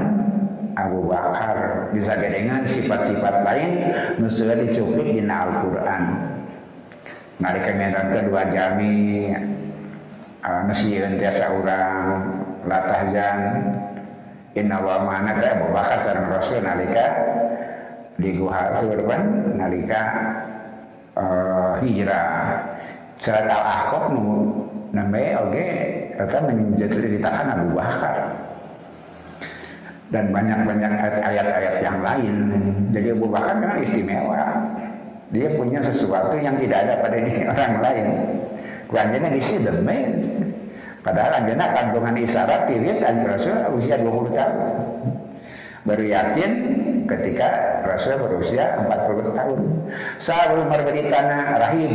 Abu 0.76 1.08
Bakar 1.08 1.90
bisa 1.94 2.18
dengan 2.20 2.66
sifat-sifat 2.66 3.36
lain 3.46 3.72
nusul 4.20 4.54
dicuplik 4.66 5.14
di 5.14 5.24
Al-Quran. 5.24 6.04
Mereka 7.38 7.70
medan 7.78 8.08
kedua 8.18 8.50
jami 8.50 9.30
ngasieun 10.44 11.18
tiasa 11.18 11.54
urang 11.54 12.24
latahjan 12.68 13.40
inna 14.58 14.78
wa 14.82 15.22
teh 15.38 15.50
Abu 15.54 15.68
Bakar 15.74 15.98
sareng 16.02 16.28
Rasul 16.30 16.66
nalika 16.66 17.06
di 18.18 18.34
Guha 18.34 18.74
Surban 18.78 19.54
nalika 19.58 20.02
uh, 21.14 21.78
hijrah 21.82 22.66
surat 23.18 23.46
Al-Ahqaf 23.46 24.14
nu 24.14 24.26
nambe 24.94 25.22
oge 25.38 25.68
eta 26.18 26.38
menceritakan 26.42 27.46
Abu 27.54 27.68
Bakar 27.78 28.18
dan 30.08 30.32
banyak-banyak 30.32 30.92
ayat-ayat 31.20 31.84
yang 31.84 32.00
lain. 32.00 32.36
Jadi 32.96 33.08
Abu 33.12 33.28
Bakar 33.28 33.60
memang 33.60 33.84
istimewa. 33.84 34.40
Dia 35.36 35.52
punya 35.60 35.84
sesuatu 35.84 36.40
yang 36.40 36.56
tidak 36.56 36.88
ada 36.88 37.04
pada 37.04 37.18
orang 37.52 37.76
lain. 37.84 38.08
Kuanjana 38.88 39.28
di 39.28 39.42
sini 39.44 39.68
Padahal 41.04 41.44
anjana 41.44 41.72
kandungan 41.72 42.20
isyarat 42.20 42.68
tirit 42.68 43.00
anjir 43.00 43.32
Rasul 43.32 43.56
usia 43.76 43.96
20 43.96 44.36
tahun. 44.36 44.60
Baru 45.88 46.04
yakin 46.04 46.52
ketika 47.08 47.80
Rasul 47.88 48.20
berusia 48.20 48.76
40 48.76 49.32
tahun. 49.32 49.60
Selalu 50.20 50.68
berbeda 50.68 51.04
tanah 51.08 51.44
rahim. 51.64 51.94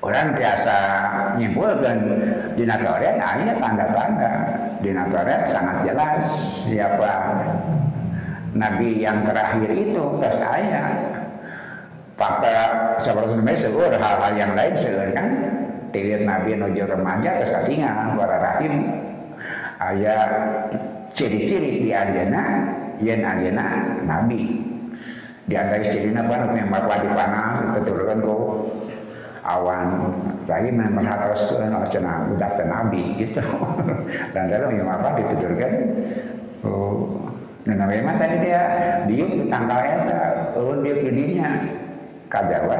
Orang 0.00 0.32
biasa 0.32 0.76
nyimpulkan 1.36 1.98
di 2.56 2.64
Natoret, 2.64 3.20
ini 3.20 3.52
tanda-tanda. 3.60 4.32
Di 4.80 4.96
sangat 5.44 5.84
jelas 5.84 6.24
siapa 6.64 7.36
Nabi 8.56 9.04
yang 9.04 9.28
terakhir 9.28 9.68
itu, 9.76 10.16
tas 10.16 10.40
ayat 10.40 11.09
fakta 12.20 12.52
sahabat 13.00 13.32
Indonesia 13.32 13.72
hal-hal 13.96 14.32
yang 14.36 14.52
lain 14.52 14.76
seluruh 14.76 15.08
kan 15.16 15.28
tilir 15.88 16.28
Nabi 16.28 16.52
nuju 16.52 16.84
remaja 16.84 17.40
terus 17.40 17.48
katinga 17.48 18.12
para 18.12 18.36
rahim. 18.36 18.74
Ayah 19.80 20.28
ciri-ciri 21.16 21.80
di 21.80 21.90
anjana 21.96 22.68
yen 23.00 23.24
anjana 23.24 23.96
Nabi. 24.04 24.68
Di 25.48 25.56
antara 25.56 25.80
ciri 25.80 26.12
apa? 26.12 26.52
Yang 26.52 26.68
bakal 26.68 26.98
dipanas 27.08 27.58
keturunan 27.80 28.18
ku 28.20 28.38
awan 29.40 30.12
yang 30.44 30.76
merhatos 30.92 31.48
tuan 31.48 31.72
cina 31.88 32.28
udah 32.36 32.50
ke 32.52 32.64
Nabi 32.68 33.02
gitu. 33.16 33.40
Dan 34.36 34.52
dalam 34.52 34.76
yang 34.76 34.92
apa 34.92 35.16
dituturkan 35.16 35.72
oh 36.68 37.16
Nah, 37.60 37.86
memang 37.86 38.16
tadi 38.16 38.40
dia 38.40 38.62
dia 39.04 39.26
tanggal 39.52 39.78
eta, 39.84 40.56
oh 40.56 40.80
dia 40.80 40.96
bedinya 40.96 41.60
kajawa. 42.30 42.78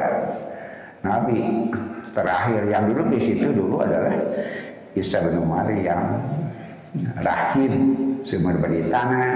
Nabi 1.02 1.68
terakhir 2.14 2.62
yang 2.70 2.86
dulu 2.88 3.10
di 3.10 3.20
situ 3.20 3.50
dulu 3.50 3.82
adalah 3.82 4.14
Isa 4.94 5.26
bin 5.26 5.42
Maryam 5.44 6.22
rahim 7.22 7.72
sumber 8.22 8.58
beritanya 8.58 9.26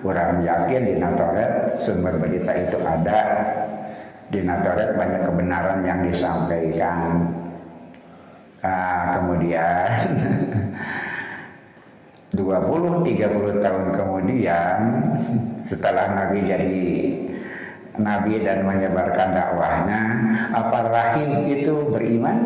orang 0.00 0.42
yakin 0.44 0.82
di 0.86 0.94
Natoret 1.00 1.72
sumber 1.72 2.20
berita 2.20 2.52
itu 2.52 2.78
ada. 2.84 3.22
Di 4.26 4.42
Natoret 4.42 4.98
banyak 4.98 5.22
kebenaran 5.22 5.86
yang 5.86 6.02
disampaikan. 6.02 7.30
Nah, 8.66 9.14
kemudian 9.14 9.86
20-30 12.34 13.62
tahun 13.62 13.84
kemudian 13.94 14.78
setelah 15.70 16.06
Nabi 16.18 16.42
jadi 16.42 16.86
Nabi 17.96 18.44
dan 18.44 18.64
menyebarkan 18.68 19.28
dakwahnya 19.32 20.00
apa 20.52 20.78
rahim 20.88 21.48
itu 21.48 21.74
beriman? 21.88 22.38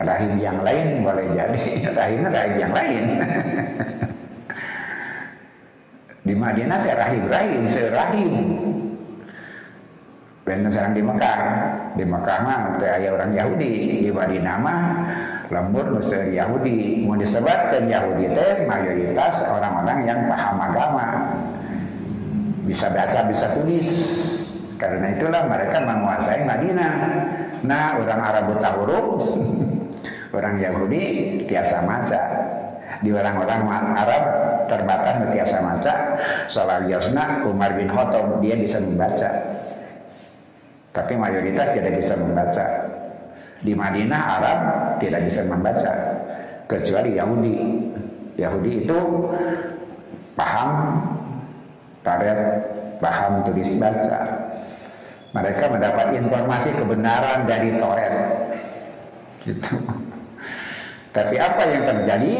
Rahim 0.00 0.40
yang 0.40 0.64
lain 0.64 1.04
boleh 1.04 1.28
jadi. 1.36 1.64
Rahimnya 1.98 2.28
rahim 2.32 2.56
yang 2.56 2.72
lain. 2.72 3.04
Di 6.26 6.34
Madinah 6.36 6.78
teh 6.80 6.94
rahim-rahim 6.96 7.60
serahim. 7.68 8.32
Dan 10.48 10.66
sekarang 10.72 10.96
di 10.96 11.02
Mekah. 11.04 11.40
Di 12.00 12.04
Mekah 12.04 12.38
mah 12.44 12.80
teh 12.80 13.12
orang 13.12 13.32
Yahudi. 13.36 14.04
Di 14.08 14.10
Madinah 14.12 14.56
mah 14.56 14.80
lembur 15.52 16.00
Yahudi. 16.00 17.04
Mau 17.04 17.20
disebutkan 17.20 17.84
Yahudi 17.84 18.32
teh 18.32 18.64
mayoritas 18.64 19.44
orang-orang 19.52 20.08
yang 20.08 20.20
paham 20.32 20.56
agama 20.64 21.06
bisa 22.70 22.86
baca 22.94 23.26
bisa 23.26 23.50
tulis. 23.50 23.88
Karena 24.78 25.12
itulah 25.12 25.50
mereka 25.50 25.82
menguasai 25.82 26.46
Madinah. 26.46 26.92
Nah 27.66 27.98
orang 27.98 28.20
Arab 28.22 28.44
buta 28.54 28.70
huruf 28.78 29.20
orang 30.38 30.62
Yahudi 30.62 31.02
tiasa 31.50 31.82
maca. 31.82 32.22
Di 33.02 33.10
orang-orang 33.10 33.64
Arab 33.96 34.22
terbatas 34.68 35.32
tiasa 35.32 35.64
maca 35.64 35.94
Salah 36.52 36.84
Yosna 36.84 37.48
Umar 37.48 37.74
bin 37.74 37.90
Khattab 37.90 38.38
dia 38.38 38.54
bisa 38.54 38.78
membaca. 38.78 39.28
Tapi 40.94 41.12
mayoritas 41.18 41.74
tidak 41.74 41.98
bisa 41.98 42.14
membaca. 42.18 42.64
Di 43.60 43.72
Madinah 43.74 44.22
Arab 44.40 44.58
tidak 45.02 45.26
bisa 45.26 45.42
membaca. 45.44 45.92
Kecuali 46.70 47.18
Yahudi. 47.18 47.56
Yahudi 48.38 48.86
itu 48.86 48.98
paham 50.38 50.70
Taret 52.00 52.40
paham 53.00 53.44
tulis 53.44 53.70
baca. 53.76 54.20
Mereka 55.30 55.64
mendapat 55.70 56.18
informasi 56.18 56.74
kebenaran 56.74 57.46
dari 57.46 57.78
Toret. 57.78 58.14
Gitu. 59.46 59.74
Tapi 61.14 61.34
apa 61.38 61.62
yang 61.70 61.82
terjadi? 61.86 62.36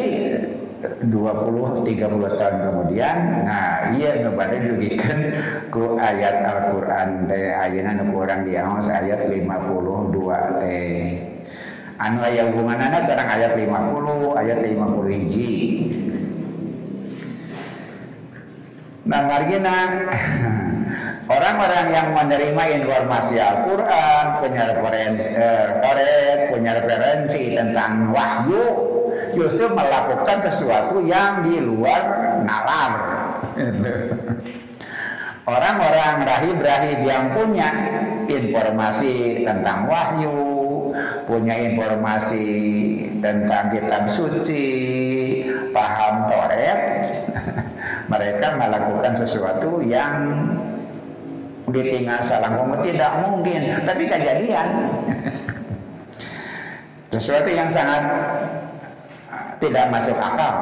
20 0.81 1.85
30 1.85 2.40
tahun 2.40 2.57
kemudian 2.64 3.44
nah 3.44 3.92
iya 3.92 4.25
ngebade 4.25 4.64
dirugikan 4.64 5.29
ku 5.68 6.01
ayat 6.01 6.40
Al-Qur'an 6.40 7.29
teh 7.29 7.53
ayeuna 7.53 8.01
nu 8.01 8.16
kurang 8.16 8.49
diaos 8.49 8.88
ayat 8.88 9.20
52 9.29 10.57
teh. 10.57 11.20
Anu 12.01 12.25
aya 12.25 12.49
hubunganana 12.49 12.96
sareng 13.05 13.29
ayat 13.29 13.61
50 13.61 14.40
ayat 14.40 14.59
50 14.64 15.20
hiji 15.20 15.53
Nah 19.09 19.21
margina 19.25 19.77
orang-orang 21.25 21.87
yang 21.89 22.09
menerima 22.13 22.65
informasi 22.85 23.41
Al-Quran 23.41 24.25
punya 24.45 24.63
referensi, 24.77 25.29
eh, 25.33 26.49
punya 26.53 26.71
referensi 26.77 27.43
tentang 27.57 28.13
wahyu 28.13 28.65
justru 29.33 29.71
melakukan 29.73 30.39
sesuatu 30.45 31.01
yang 31.07 31.47
di 31.47 31.63
luar 31.63 32.03
nalar. 32.45 32.93
Orang-orang 35.51 36.23
rahib-rahib 36.29 36.99
yang 37.03 37.35
punya 37.35 37.69
informasi 38.31 39.43
tentang 39.43 39.89
wahyu, 39.89 40.37
punya 41.27 41.57
informasi 41.59 42.47
tentang 43.19 43.73
kitab 43.75 44.07
suci, 44.07 44.69
paham 45.75 46.31
Toret, 46.31 47.00
mereka 48.40 48.57
melakukan 48.57 49.12
sesuatu 49.12 49.85
yang 49.85 50.16
ditinggal 51.68 52.24
salah 52.24 52.57
ngomong 52.57 52.81
tidak 52.81 53.12
mungkin 53.20 53.85
tapi 53.85 54.09
kejadian. 54.09 54.68
Sesuatu 57.12 57.53
yang 57.53 57.68
sangat 57.68 58.00
tidak 59.61 59.92
masuk 59.92 60.16
akal. 60.16 60.57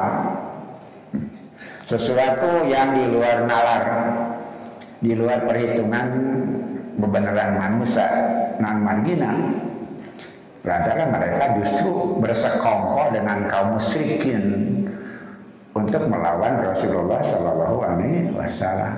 Sesuatu 1.87 2.67
yang 2.67 2.99
di 2.99 3.15
luar 3.15 3.47
nalar 3.47 3.83
di 4.99 5.15
luar 5.15 5.47
perhitungan 5.47 6.07
kebenaran 6.99 7.55
manusia 7.55 8.07
nan 8.59 8.83
margina 8.83 9.31
lantaran 10.67 11.15
mereka 11.15 11.55
justru 11.55 12.19
bersekongkol 12.19 13.15
dengan 13.15 13.47
kaum 13.47 13.79
musyrikin 13.79 14.67
untuk 15.79 16.03
melawan 16.11 16.59
Rasulullah 16.59 17.23
Shallallahu 17.23 17.77
Alaihi 17.83 18.31
Wasallam. 18.35 18.95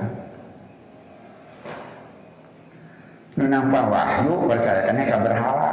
Nampak 3.42 3.84
wahyu 3.90 4.34
percayakannya 4.46 5.06
ke 5.08 5.18
berhala, 5.18 5.72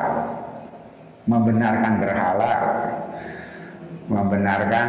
membenarkan 1.28 1.92
berhala, 2.00 2.52
membenarkan 4.08 4.88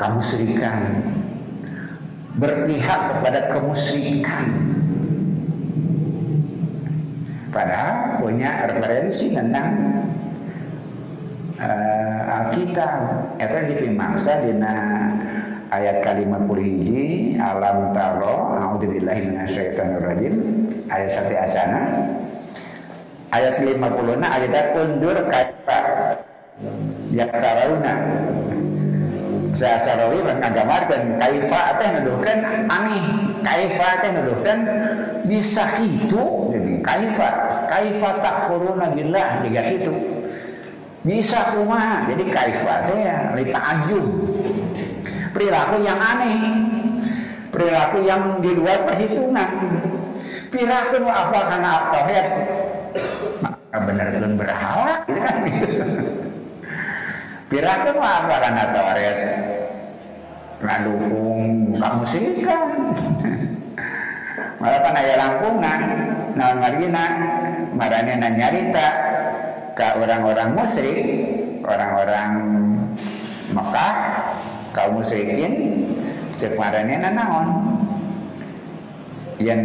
kemusyrikan, 0.00 0.80
berpihak 2.40 3.00
kepada 3.16 3.40
kemusyrikan. 3.52 4.48
Padahal 7.52 8.20
punya 8.20 8.68
referensi 8.68 9.32
tentang 9.32 9.72
uh, 11.56 11.95
Alkitab 12.36 12.92
itu 13.40 13.58
dipimaksa 13.72 14.44
dina 14.44 14.74
ayat 15.72 16.04
kalimat 16.04 16.44
hiji 16.52 17.32
alam 17.40 17.96
taro 17.96 18.52
a'udzubillahi 18.60 19.32
minasyaitonirrajim 19.32 20.34
ayat 20.92 21.08
satu 21.08 21.32
acana. 21.32 21.82
Ayat 23.32 23.58
50 23.58 24.20
na 24.20 24.28
ayat 24.36 24.76
undur 24.76 25.16
kaifa 25.32 25.80
ya 27.10 27.26
karauna 27.28 27.94
Sasarawi 29.56 30.20
mengagamarkan 30.20 31.16
kaifa 31.16 31.80
teh 31.80 31.88
nuduhkeun 31.96 32.40
aneh 32.68 33.04
kaifa 33.40 33.88
teh 34.04 34.10
nuduhkeun 34.12 34.60
bisa 35.24 35.64
itu 35.80 36.52
jadi 36.52 36.72
kaifa. 36.84 37.28
Kaifa 37.72 38.20
takfuruna 38.20 38.92
billah 38.92 39.40
juga 39.42 39.62
itu 39.72 40.15
bisa 41.06 41.54
kumaha 41.54 42.10
jadi 42.10 42.24
kaifah 42.34 42.78
ya 42.98 43.16
lita 43.38 43.60
ajum. 43.62 44.04
Perilaku 45.30 45.78
yang 45.86 46.00
aneh. 46.02 46.34
Perilaku 47.54 48.02
yang 48.02 48.42
di 48.42 48.50
luar 48.58 48.82
perhitungan. 48.82 49.48
Perilaku 50.50 51.06
apa 51.06 51.38
karena 51.46 51.70
tauhid? 51.94 52.26
Maka 53.38 53.76
benar 53.86 54.06
benar 54.16 54.32
berhala 54.34 54.94
gitu 55.06 55.20
kan 55.22 55.34
gitu. 55.46 55.66
Perilaku 57.54 58.00
apa 58.02 58.34
karena 58.42 58.62
tauhid? 58.74 59.18
Ngadukung 60.58 61.40
kamu 61.78 62.02
sih 62.02 62.42
kan. 62.42 62.68
Malah 64.58 64.80
kan 64.82 64.98
aya 64.98 65.14
langkungan 65.20 65.80
nah 66.36 66.52
margina 66.52 67.04
marane 67.72 68.12
nyarita 68.12 68.86
ke 69.76 69.86
orang-orang 70.00 70.56
musyrik, 70.56 71.04
orang-orang 71.60 72.32
Mekah, 73.52 73.94
kaum 74.72 74.98
musyrikin, 74.98 75.84
cek 76.40 76.56
marane 76.56 76.96
naon. 76.96 77.48
Yang 79.36 79.60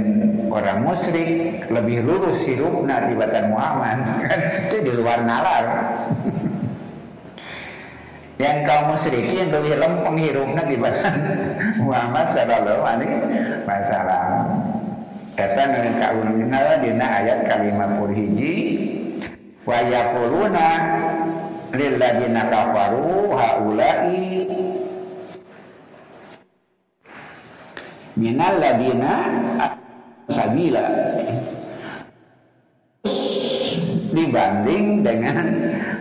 orang 0.52 0.84
musyrik 0.84 1.64
lebih 1.72 2.04
lurus 2.04 2.44
hidupna 2.44 3.08
tibatan 3.08 3.56
Muhammad 3.56 4.04
kan 4.28 4.40
itu 4.68 4.78
di 4.84 4.92
luar 4.92 5.24
nalar. 5.24 5.96
yang 8.44 8.68
kaum 8.68 8.92
musyrikin 8.92 9.48
lebih 9.48 9.80
lempeng 9.80 10.20
hidupna 10.20 10.68
tibatan 10.68 11.16
Muhammad 11.88 12.28
sallallahu 12.36 12.84
alaihi 12.84 13.16
wasallam. 13.64 14.28
Eta 15.40 15.64
nu 15.72 15.96
kaulina 16.04 16.84
dina 16.84 17.08
ayat 17.24 17.48
kalimat 17.48 17.96
hiji 18.12 18.91
wa 19.62 19.78
yaquluna 19.78 20.68
lil 21.76 21.94
ladina 22.02 22.42
kafaru 22.50 23.30
haula'i. 23.34 24.50
Minal 28.18 28.56
ladina 28.60 29.14
sabila. 30.28 30.86
Dibanding 34.12 35.08
dengan 35.08 35.46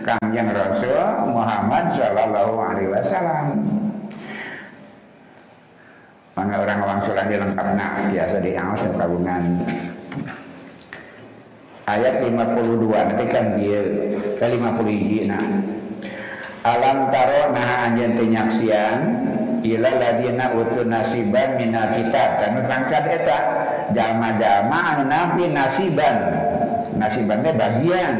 Kangjeng 0.03 0.51
Rasul 0.51 0.99
Muhammad 1.31 1.87
Shallallahu 1.95 2.53
Alaihi 2.59 2.91
Wasallam. 2.91 3.45
Mangga 6.35 6.57
orang 6.59 6.79
wangsulan 6.83 7.31
dilengkapna 7.31 8.11
biasa 8.11 8.43
di 8.43 8.51
aos 8.59 8.83
kagungan 8.91 9.63
ayat 11.97 12.23
52 12.23 12.87
nanti 12.87 13.25
kan 13.27 13.45
dia 13.59 13.81
ke 14.39 14.45
50 14.45 14.87
hiji 14.87 15.27
nah. 15.27 15.43
Alam 16.61 17.09
taro 17.09 17.49
nah 17.57 17.89
anjeun 17.89 18.13
teu 18.13 18.29
nyaksian 18.29 18.99
ila 19.65 19.89
ladina 19.97 20.53
utu 20.53 20.85
nasiban 20.85 21.57
minal 21.57 21.89
kitab. 21.97 22.37
Kami 22.37 22.59
rangkat 22.69 23.03
eta 23.09 23.37
jama-jama 23.97 24.77
anu 24.93 25.03
nampi 25.09 25.49
nasiban. 25.49 26.21
Nasiban 27.01 27.41
teh 27.41 27.53
bagian 27.57 28.13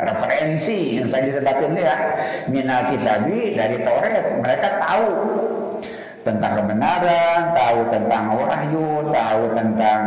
referensi 0.00 0.96
yang 0.96 1.12
tadi 1.12 1.28
sebatin 1.28 1.76
ya. 1.76 2.16
Minal 2.48 2.88
kitabi 2.88 3.52
dari 3.52 3.76
Taurat 3.84 4.32
mereka 4.40 4.68
tahu 4.80 5.08
tentang 6.24 6.52
kebenaran, 6.56 7.52
tahu 7.52 7.78
tentang 7.92 8.24
wahyu, 8.32 8.88
tahu 9.12 9.42
tentang 9.52 10.02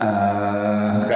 uh, 0.00 0.47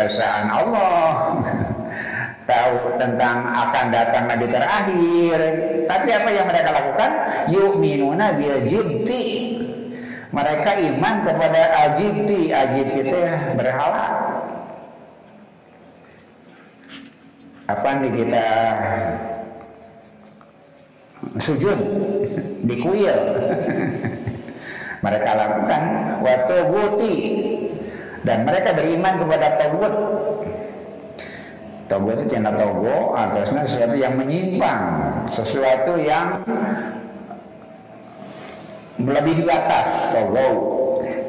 keesaan 0.03 0.51
Allah, 0.51 1.39
tahu 2.51 2.99
tentang 2.99 3.47
akan 3.47 3.87
datang 3.95 4.27
nabi 4.27 4.51
terakhir. 4.51 5.39
Tapi 5.87 6.09
apa 6.11 6.29
yang 6.35 6.47
mereka 6.51 6.75
lakukan? 6.75 7.11
Yuk 7.55 7.79
minuna 7.79 8.35
bil 8.35 8.67
jibti. 8.67 9.55
Mereka 10.35 10.71
iman 10.91 11.15
kepada 11.23 11.63
ajibti. 11.87 12.51
Ajibti 12.51 12.99
itu 13.07 13.21
berhala. 13.55 14.07
Apa 17.71 17.89
nih 18.03 18.11
kita 18.11 18.47
sujud 21.39 21.79
di 22.67 22.75
kuil 22.83 23.19
mereka 25.07 25.31
lakukan 25.39 25.83
waktu 26.27 26.57
buti 26.67 27.17
dan 28.23 28.47
mereka 28.47 28.75
beriman 28.75 29.15
kepada 29.19 29.47
Tawud 29.59 29.95
Tawud 31.91 32.15
itu 32.17 32.25
cina 32.33 32.55
togo 32.57 33.13
atasnya 33.13 33.67
sesuatu 33.67 33.97
yang 33.99 34.15
menyimpang 34.17 34.83
sesuatu 35.29 35.93
yang 36.01 36.41
melebihi 39.03 39.43
batas 39.45 40.15
togo 40.15 40.49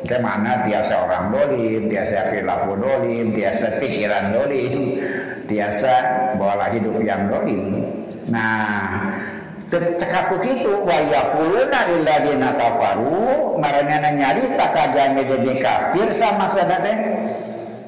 ke 0.04 0.20
mana 0.20 0.68
tiasa 0.68 1.08
orang 1.08 1.32
dolim, 1.32 1.88
tiasa 1.88 2.28
perilaku 2.28 2.76
dolim, 2.76 3.32
tiasa 3.32 3.80
pikiran 3.80 4.36
dolim, 4.36 5.00
tiasa 5.48 5.94
bawa 6.36 6.68
hidup 6.76 7.00
yang 7.00 7.32
dolim. 7.32 7.88
Nah, 8.28 9.16
cekap 9.74 10.38
begitu 10.38 10.70
wa 10.86 10.98
yaquluna 11.10 11.80
lilladzina 11.90 12.50
kafaru 12.54 13.58
marana 13.58 14.10
nyari 14.14 14.46
takajame 14.54 15.22
jadi 15.26 15.54
kafir 15.62 16.08
sama 16.14 16.46
teh 16.54 16.98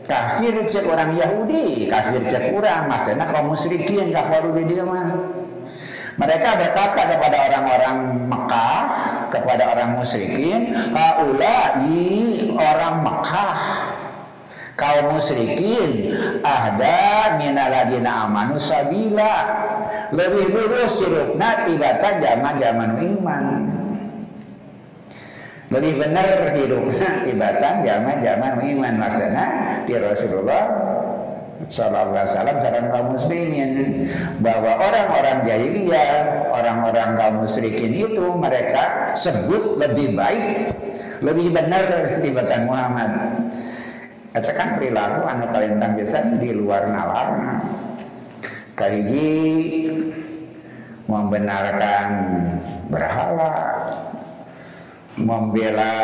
kafir 0.06 0.54
cek 0.66 0.86
orang 0.86 1.18
Yahudi 1.18 1.90
kafir 1.90 2.22
cek 2.26 2.54
orang 2.54 2.90
maksudnya 2.90 3.26
kaum 3.30 3.54
musyrikin 3.54 4.14
kafaru 4.14 4.54
di 4.58 4.64
dia 4.70 4.86
mah 4.86 5.14
mereka 6.16 6.56
berkata 6.56 7.02
kepada 7.12 7.38
orang-orang 7.52 7.96
Mekah 8.32 8.84
kepada 9.34 9.64
orang 9.76 9.90
musyrikin 10.00 10.72
haula 10.96 11.60
orang 12.56 12.96
Mekah 13.04 13.56
kaum 14.76 15.16
musyrikin 15.16 16.16
ahda 16.44 17.40
minaladina 17.40 18.28
amanu 18.28 18.60
sabila. 18.60 19.64
Lebih 20.12 20.54
lurus 20.54 21.02
sirupna 21.02 21.66
tibatan 21.66 22.22
zaman 22.22 22.54
zaman 22.62 22.92
iman. 23.00 23.46
Lebih 25.74 25.94
benar 25.98 26.54
hidupnya 26.54 27.26
tibatan 27.26 27.82
zaman 27.82 28.18
zaman 28.22 28.54
iman. 28.62 28.94
Maksudnya 29.02 29.48
di 29.84 29.94
Rasulullah 29.98 30.64
Sallallahu 31.66 32.14
Alaihi 32.14 32.30
Wasallam 32.30 32.58
sarang 32.62 32.88
kaum 32.94 33.08
muslimin 33.16 33.70
bahwa 34.44 34.76
orang-orang 34.76 35.48
jahiliyah, 35.48 36.52
orang-orang 36.54 37.10
kaum 37.18 37.36
musyrikin 37.42 37.96
itu 37.96 38.26
mereka 38.38 39.16
sebut 39.18 39.80
lebih 39.80 40.14
baik, 40.14 40.76
lebih 41.26 41.56
benar 41.56 42.20
tibatan 42.22 42.70
Muhammad. 42.70 43.12
Kan 44.36 44.76
perilaku 44.76 45.24
anu 45.24 45.48
kalintang 45.48 45.96
bisa 45.96 46.20
di 46.36 46.52
luar 46.52 46.92
nalar. 46.92 47.56
Kahiji 48.76 49.32
membenarkan 51.08 52.08
berhala, 52.92 53.56
membela 55.16 55.96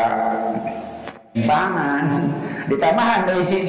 timbangan, 1.35 2.31
ditambahan 2.71 3.21
dari 3.27 3.59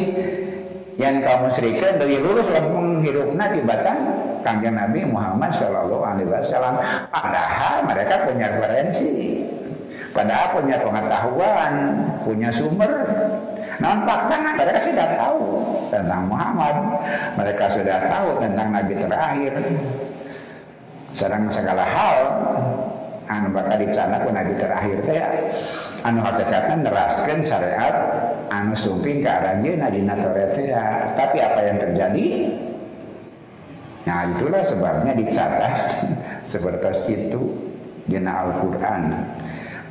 yang 0.94 1.18
kamu 1.18 1.50
serikan 1.50 1.98
dari 1.98 2.22
lurus 2.22 2.46
menghirupna 2.52 3.50
tibatan 3.50 3.98
kanjeng 4.46 4.78
Nabi 4.78 5.02
Muhammad 5.08 5.50
Shallallahu 5.50 6.06
Alaihi 6.06 6.30
Wasallam. 6.30 6.78
Padahal 7.10 7.82
mereka 7.82 8.30
punya 8.30 8.46
referensi, 8.54 9.42
padahal 10.14 10.54
punya 10.54 10.78
pengetahuan, 10.78 11.72
punya 12.22 12.50
sumber 12.54 12.92
Faktanya 13.82 14.54
mereka 14.54 14.78
sudah 14.78 15.06
tahu 15.18 15.42
tentang 15.90 16.22
Muhammad, 16.30 16.74
mereka 17.34 17.66
sudah 17.66 17.98
tahu 18.06 18.38
tentang 18.38 18.70
Nabi 18.70 18.94
terakhir. 18.94 19.52
Sedang 21.12 21.50
segala 21.50 21.82
hal 21.84 22.18
anu 23.28 23.48
bakal 23.52 23.76
dicana 23.82 24.22
ku 24.22 24.30
Nabi 24.30 24.54
terakhir 24.56 24.96
teh 25.04 25.20
anu 26.06 26.24
hakikatnya 26.24 26.88
neraskan 26.88 27.38
syariat 27.42 27.94
anu 28.48 28.72
sumping 28.72 29.20
ke 29.20 29.28
aranjeuna 29.28 29.90
dina 29.90 30.14
ya. 30.56 31.12
Tapi 31.18 31.36
apa 31.42 31.60
yang 31.66 31.76
terjadi? 31.82 32.26
Nah 34.02 34.26
itulah 34.30 34.62
sebabnya 34.62 35.12
dicatat 35.14 35.74
seperti 36.50 37.30
itu 37.30 37.40
dina 38.06 38.46
Al-Quran 38.46 39.02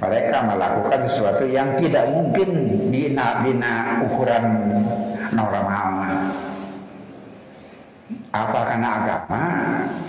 mereka 0.01 0.37
melakukan 0.49 1.05
sesuatu 1.05 1.45
yang 1.45 1.77
tidak 1.77 2.09
mungkin 2.09 2.49
di 2.89 3.13
dina 3.13 4.01
ukuran 4.01 4.45
normal. 5.29 5.89
Apa 8.33 8.59
karena 8.65 8.89
agama, 8.97 9.43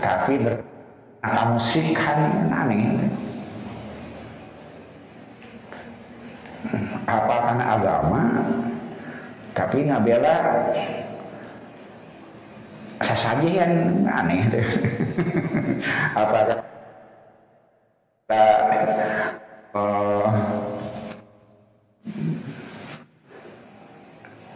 tapi 0.00 0.40
bermusikan 0.40 2.48
aneh. 2.48 3.04
Apa 7.04 7.34
karena 7.44 7.64
agama, 7.76 8.22
tapi 9.52 9.92
ngabela 9.92 10.36
sesajian 13.04 14.08
aneh. 14.08 14.40
Apa 16.22 16.64
uh, 19.72 20.28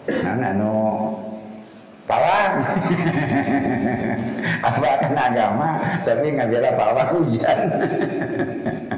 nah, 0.06 0.50
anu 0.52 0.76
pawang 2.04 2.54
apa 4.68 4.88
kan 5.02 5.14
agama 5.16 5.68
tapi 6.04 6.36
ngajara 6.36 6.70
pawang 6.76 7.08
hujan. 7.16 7.58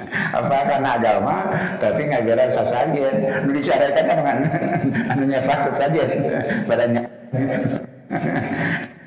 Apa 0.08 0.64
kan 0.64 0.84
agama 0.84 1.36
tapi 1.76 2.08
ngajara 2.08 2.48
sasajen. 2.48 3.28
Nu 3.44 3.50
disyaratkan 3.52 4.06
kan 4.24 4.38
anu 5.12 5.24
nyepak 5.24 5.68
sasajen. 5.68 6.08
Badannya 6.64 7.04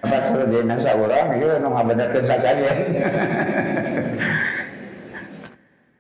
apa 0.01 0.17
sasajen 0.25 0.65
saurang 0.77 1.27
itu 1.37 1.47
nu 1.61 1.69
ngabenerkeun 1.73 2.25
sasajen 2.25 2.77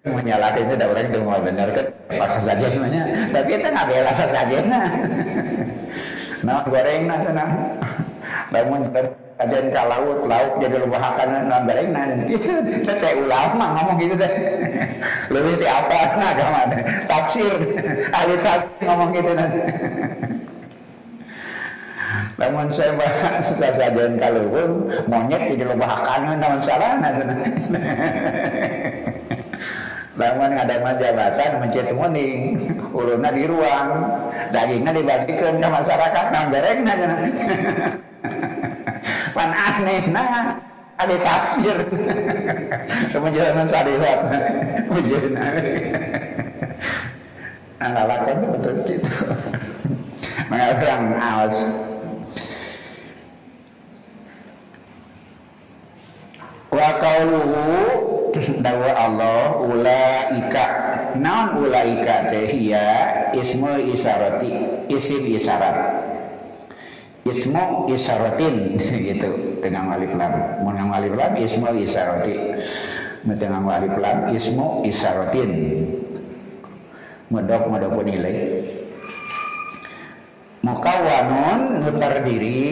menyalahkan 0.01 0.65
itu 0.65 0.73
ada 0.81 0.85
orang 0.89 1.05
itu 1.13 1.19
mau 1.21 1.37
benar 1.37 1.67
kan? 1.77 1.85
Paksa 2.09 2.39
saja 2.41 2.65
semuanya 2.73 3.05
tapi 3.29 3.53
itu 3.53 3.67
nggak 3.69 3.85
bela 3.85 4.11
saja. 4.17 4.41
Nah 4.65 4.85
nah 6.45 6.65
goreng 6.65 7.05
nah 7.05 7.21
sana. 7.21 7.45
Bangun 8.49 8.89
kajian 9.37 9.65
ke 9.69 9.81
laut 9.85 10.19
laut 10.25 10.53
jadi 10.57 10.75
lupakan 10.81 11.27
nah 11.45 11.61
goreng 11.61 11.93
nah. 11.93 12.05
Itu 12.25 12.49
saya 12.97 13.13
ulama 13.13 13.65
ngomong 13.77 13.95
gitu 14.01 14.15
saya 14.17 14.33
lebih 15.29 15.53
ti 15.61 15.67
apa? 15.69 15.99
Nah 16.17 16.29
agama 16.33 16.61
tafsir. 17.05 17.53
Ahli 18.17 18.35
tafsir 18.41 18.81
ngomong 18.81 19.09
gitu 19.13 19.31
nah. 19.37 19.49
Namun 22.41 22.73
saya 22.73 22.97
bahas 22.97 23.53
sasajen 23.53 24.17
kalau 24.17 24.49
monyet 25.05 25.45
jadi 25.45 25.69
lupakan 25.69 26.41
namun 26.41 26.57
salah 26.57 26.97
nah 26.97 27.13
bangun 30.15 30.59
ada 30.59 30.75
jabatan 30.99 31.51
mencet 31.63 31.89
muning 31.95 32.59
uluna 32.91 33.31
di 33.31 33.43
ruang. 33.47 33.89
Dagingnya 34.51 34.91
dibagikan 34.91 35.63
ke 35.63 35.67
masyarakat 35.67 36.25
nang 36.31 36.51
berekna 36.51 36.93
pan 39.35 39.51
aneh 39.55 40.03
nah. 40.11 40.59
Ada 41.01 41.17
tafsir. 41.17 41.77
Kemudian 43.09 43.57
salihat 43.65 44.21
pujian 44.85 45.33
Nah, 47.81 48.05
lakon 48.05 48.37
seperti 48.37 49.01
itu. 49.01 49.09
Mengabrang 50.53 51.17
awas. 51.17 51.65
Wa 56.69 56.89
qauluhu 57.01 57.90
dawa 58.65 58.89
Allah 58.95 59.59
ulaika. 59.59 60.65
Naon 61.19 61.67
ulaika 61.67 62.31
teh 62.31 62.47
ismu 63.35 63.71
isarati 63.91 64.87
isim 64.87 65.27
isarat. 65.27 66.07
Ismu 67.27 67.91
isaratin 67.91 68.79
gitu. 69.11 69.61
Dengan 69.61 69.93
alif 69.93 70.11
lam. 70.17 70.63
Mun 70.65 70.77
alif 70.89 71.13
lam 71.13 71.37
ismu 71.37 71.69
isarati. 71.77 72.35
Dengan 73.27 73.67
alif 73.69 73.93
lam 73.99 74.17
ismu 74.33 74.81
isaratin. 74.87 75.51
Medok 77.31 77.63
medok 77.69 78.01
nilai. 78.03 78.65
Mukawanun 80.61 81.89
terdiri 81.97 82.69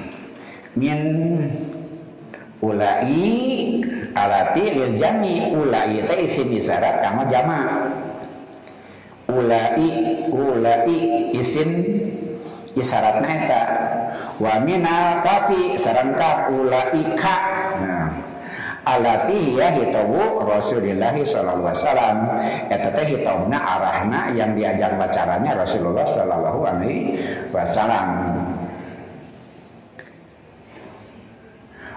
min 0.80 1.00
ulai 2.64 3.84
alati 4.14 4.64
lil 4.70 4.94
jami 4.96 5.52
ulai 5.52 6.00
teh 6.06 6.24
isim 6.24 6.48
isyarat 6.54 7.02
kama 7.02 7.26
jama. 7.28 7.60
Ulai 9.28 10.30
ulai 10.30 11.34
isim 11.34 11.70
isyaratna 12.78 13.28
eta 13.44 13.62
wa 14.38 14.62
minal 14.62 15.22
kafi 15.26 15.74
sareng 15.74 16.14
ulai 16.54 17.02
ka. 17.18 17.36
Nah 17.82 18.08
alati 18.84 19.56
ya 19.56 19.72
hitabu 19.72 20.44
Rasulullah 20.44 21.16
sallallahu 21.16 21.72
alaihi 21.72 21.80
wasallam. 21.82 22.16
Eta 22.68 22.88
teh 22.92 23.06
hitabna 23.16 23.58
arahna 23.58 24.30
yang 24.36 24.52
diajar 24.54 24.94
bacaranya 24.94 25.56
Rasulullah 25.56 26.04
sallallahu 26.04 26.60
alaihi 26.62 27.16
wasallam 27.50 28.33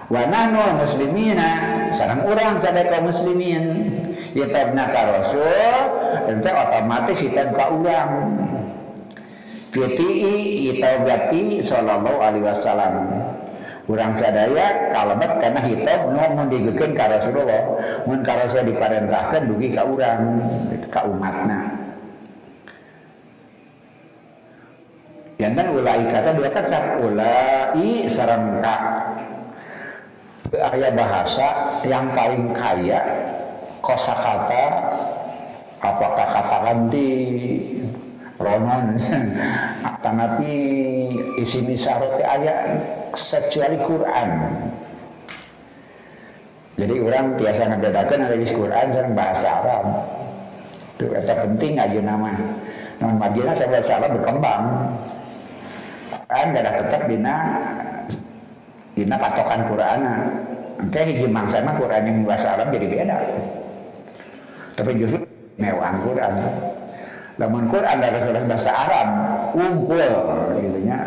wa 0.08 0.22
nahnu 0.28 0.80
muslimina. 0.80 1.50
Sareng 1.88 2.24
urang 2.28 2.60
sadaya 2.60 2.92
kaum 2.92 3.08
muslimin. 3.08 3.64
Hitabna 4.36 4.92
ka 4.92 5.16
Rasul 5.16 5.48
ente 6.28 6.50
otomatis 6.52 7.16
hitab 7.24 7.56
ka 7.56 7.72
urang 7.72 8.12
Fiti'i 9.68 10.68
itabati 10.74 11.60
sallallahu 11.60 12.18
alaihi 12.20 12.44
wasallam. 12.44 13.08
Kurang 13.88 14.20
sadaya 14.20 14.92
kalamat 14.92 15.40
karena 15.40 15.60
hitam 15.64 16.12
nu 16.12 16.24
mun 16.36 16.46
digeukeun 16.52 16.92
ka 16.92 17.08
Rasulullah. 17.08 17.78
Mun 18.04 18.20
ka 18.20 18.36
Rasul 18.36 18.68
diparentahkeun 18.68 19.48
dugi 19.48 19.72
ka 19.72 19.88
urang 19.88 20.20
ka 20.92 21.08
umatna 21.08 21.88
yang 25.38 25.54
kan 25.54 25.70
ulai 25.70 26.02
kata 26.10 26.34
dua 26.34 26.50
kan 26.50 26.66
ulai 26.98 28.10
sareng 28.10 28.58
ka 28.58 28.74
ayat 30.56 30.92
bahasa 30.96 31.46
yang 31.84 32.08
paling 32.16 32.48
kaya 32.56 33.00
kosakata 33.84 34.64
apakah 35.84 36.26
kata 36.26 36.56
ganti 36.64 37.10
roman 38.38 38.96
tanapi 40.02 40.54
isi 41.42 41.66
misarot 41.66 42.22
ayat 42.22 42.80
kecuali 43.12 43.76
Quran. 43.82 44.28
Jadi 46.78 46.94
orang 47.02 47.34
biasa 47.34 47.74
ngebedakan 47.74 48.30
ada 48.30 48.36
di 48.38 48.46
Quran 48.46 48.86
serang 48.94 49.14
bahasa 49.18 49.46
Arab. 49.50 49.84
Itu 50.94 51.10
kata 51.10 51.34
penting 51.42 51.74
aja 51.74 51.98
nama. 51.98 52.30
Nama 53.02 53.14
Madinah 53.18 53.54
saya 53.58 53.74
bahasa 53.74 53.98
Arab 53.98 54.22
berkembang. 54.22 54.62
Kan 56.30 56.54
gak 56.54 56.62
ada 56.62 56.72
tetap 56.84 57.02
dina 57.10 57.36
dina 58.98 59.14
patokan 59.14 59.62
Quran 59.70 60.00
Oke, 60.78 61.00
hiji 61.02 61.26
mangsa 61.26 61.58
mah 61.66 61.74
Quran 61.74 62.06
yang 62.06 62.18
bahasa 62.22 62.54
Arab 62.54 62.70
jadi 62.70 62.86
beda. 62.86 63.18
Tapi 64.78 64.94
justru 64.94 65.26
mewah 65.58 65.90
Quran. 66.06 66.32
Lamun 67.34 67.66
Quran 67.66 67.98
ada 67.98 68.14
bahasa 68.46 68.70
Arab, 68.70 69.08
unggul 69.58 70.06
gitu 70.54 70.78
nya. 70.86 71.02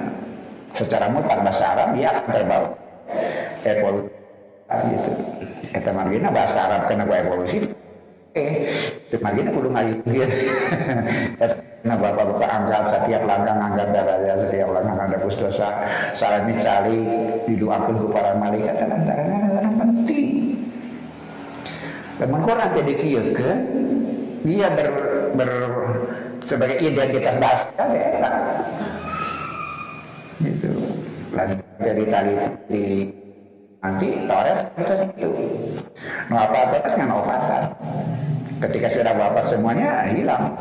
Secara 0.75 1.07
mutlak 1.07 1.39
bahasa 1.39 1.71
Arab 1.71 1.95
dia 1.95 2.11
akan 2.11 2.25
terbawa 2.35 2.67
evolusi. 3.63 4.11
Gitu. 4.91 5.11
Kata 5.71 5.89
bahasa 6.35 6.57
Arab 6.67 6.81
kena 6.91 7.07
evolusi 7.07 7.57
eh 8.31 8.71
itu 9.11 9.15
margina 9.19 9.51
kudu 9.51 9.69
gitu 10.07 10.39
nah 11.81 11.97
bapak-bapak 11.97 12.45
angkat 12.45 12.83
setiap 12.93 13.25
langkah 13.25 13.57
angkat 13.57 13.87
darahnya 13.89 14.37
setiap 14.37 14.69
langkah 14.69 14.95
ada 15.01 15.17
pustosa 15.17 15.67
salami 16.13 16.53
cali 16.61 16.99
didoakan 17.49 17.97
ke 17.97 18.05
para 18.13 18.31
malaikat. 18.37 18.85
Lantaran 18.85 19.73
penting 19.81 20.41
dan 22.21 22.37
Quran 22.37 22.69
jadi 22.77 22.93
kieu 23.01 23.23
dia 24.45 24.67
ber, 24.77 24.89
ber 25.33 25.51
sebagai 26.45 26.77
identitas 26.77 27.33
bahasa 27.41 27.81
ya, 27.89 28.09
gitu. 30.45 30.69
Lanjut 31.33 31.65
dari 31.81 32.03
tali 32.05 32.33
di 32.69 32.83
nanti 33.81 34.07
toret 34.29 34.69
itu 34.77 34.93
itu. 35.17 35.31
No 36.29 36.35
apa 36.37 36.77
kan 36.81 37.09
obatan 37.09 37.61
ketika 38.67 38.87
sudah 38.89 39.13
bapak 39.17 39.43
semuanya 39.43 40.05
hilang. 40.09 40.53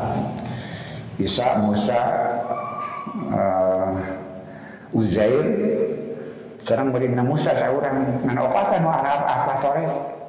Isa 1.21 1.61
Musa 1.61 1.99
uh, 3.29 3.93
Uzair. 4.95 5.45
Sekarang 6.61 6.93
beri 6.93 7.09
Musa 7.09 7.53
seorang. 7.53 8.25
Dengan 8.25 8.45
obatan 8.45 8.85
no 8.85 8.89
apa 8.93 9.13
apa 9.25 9.53
toret 9.61 10.20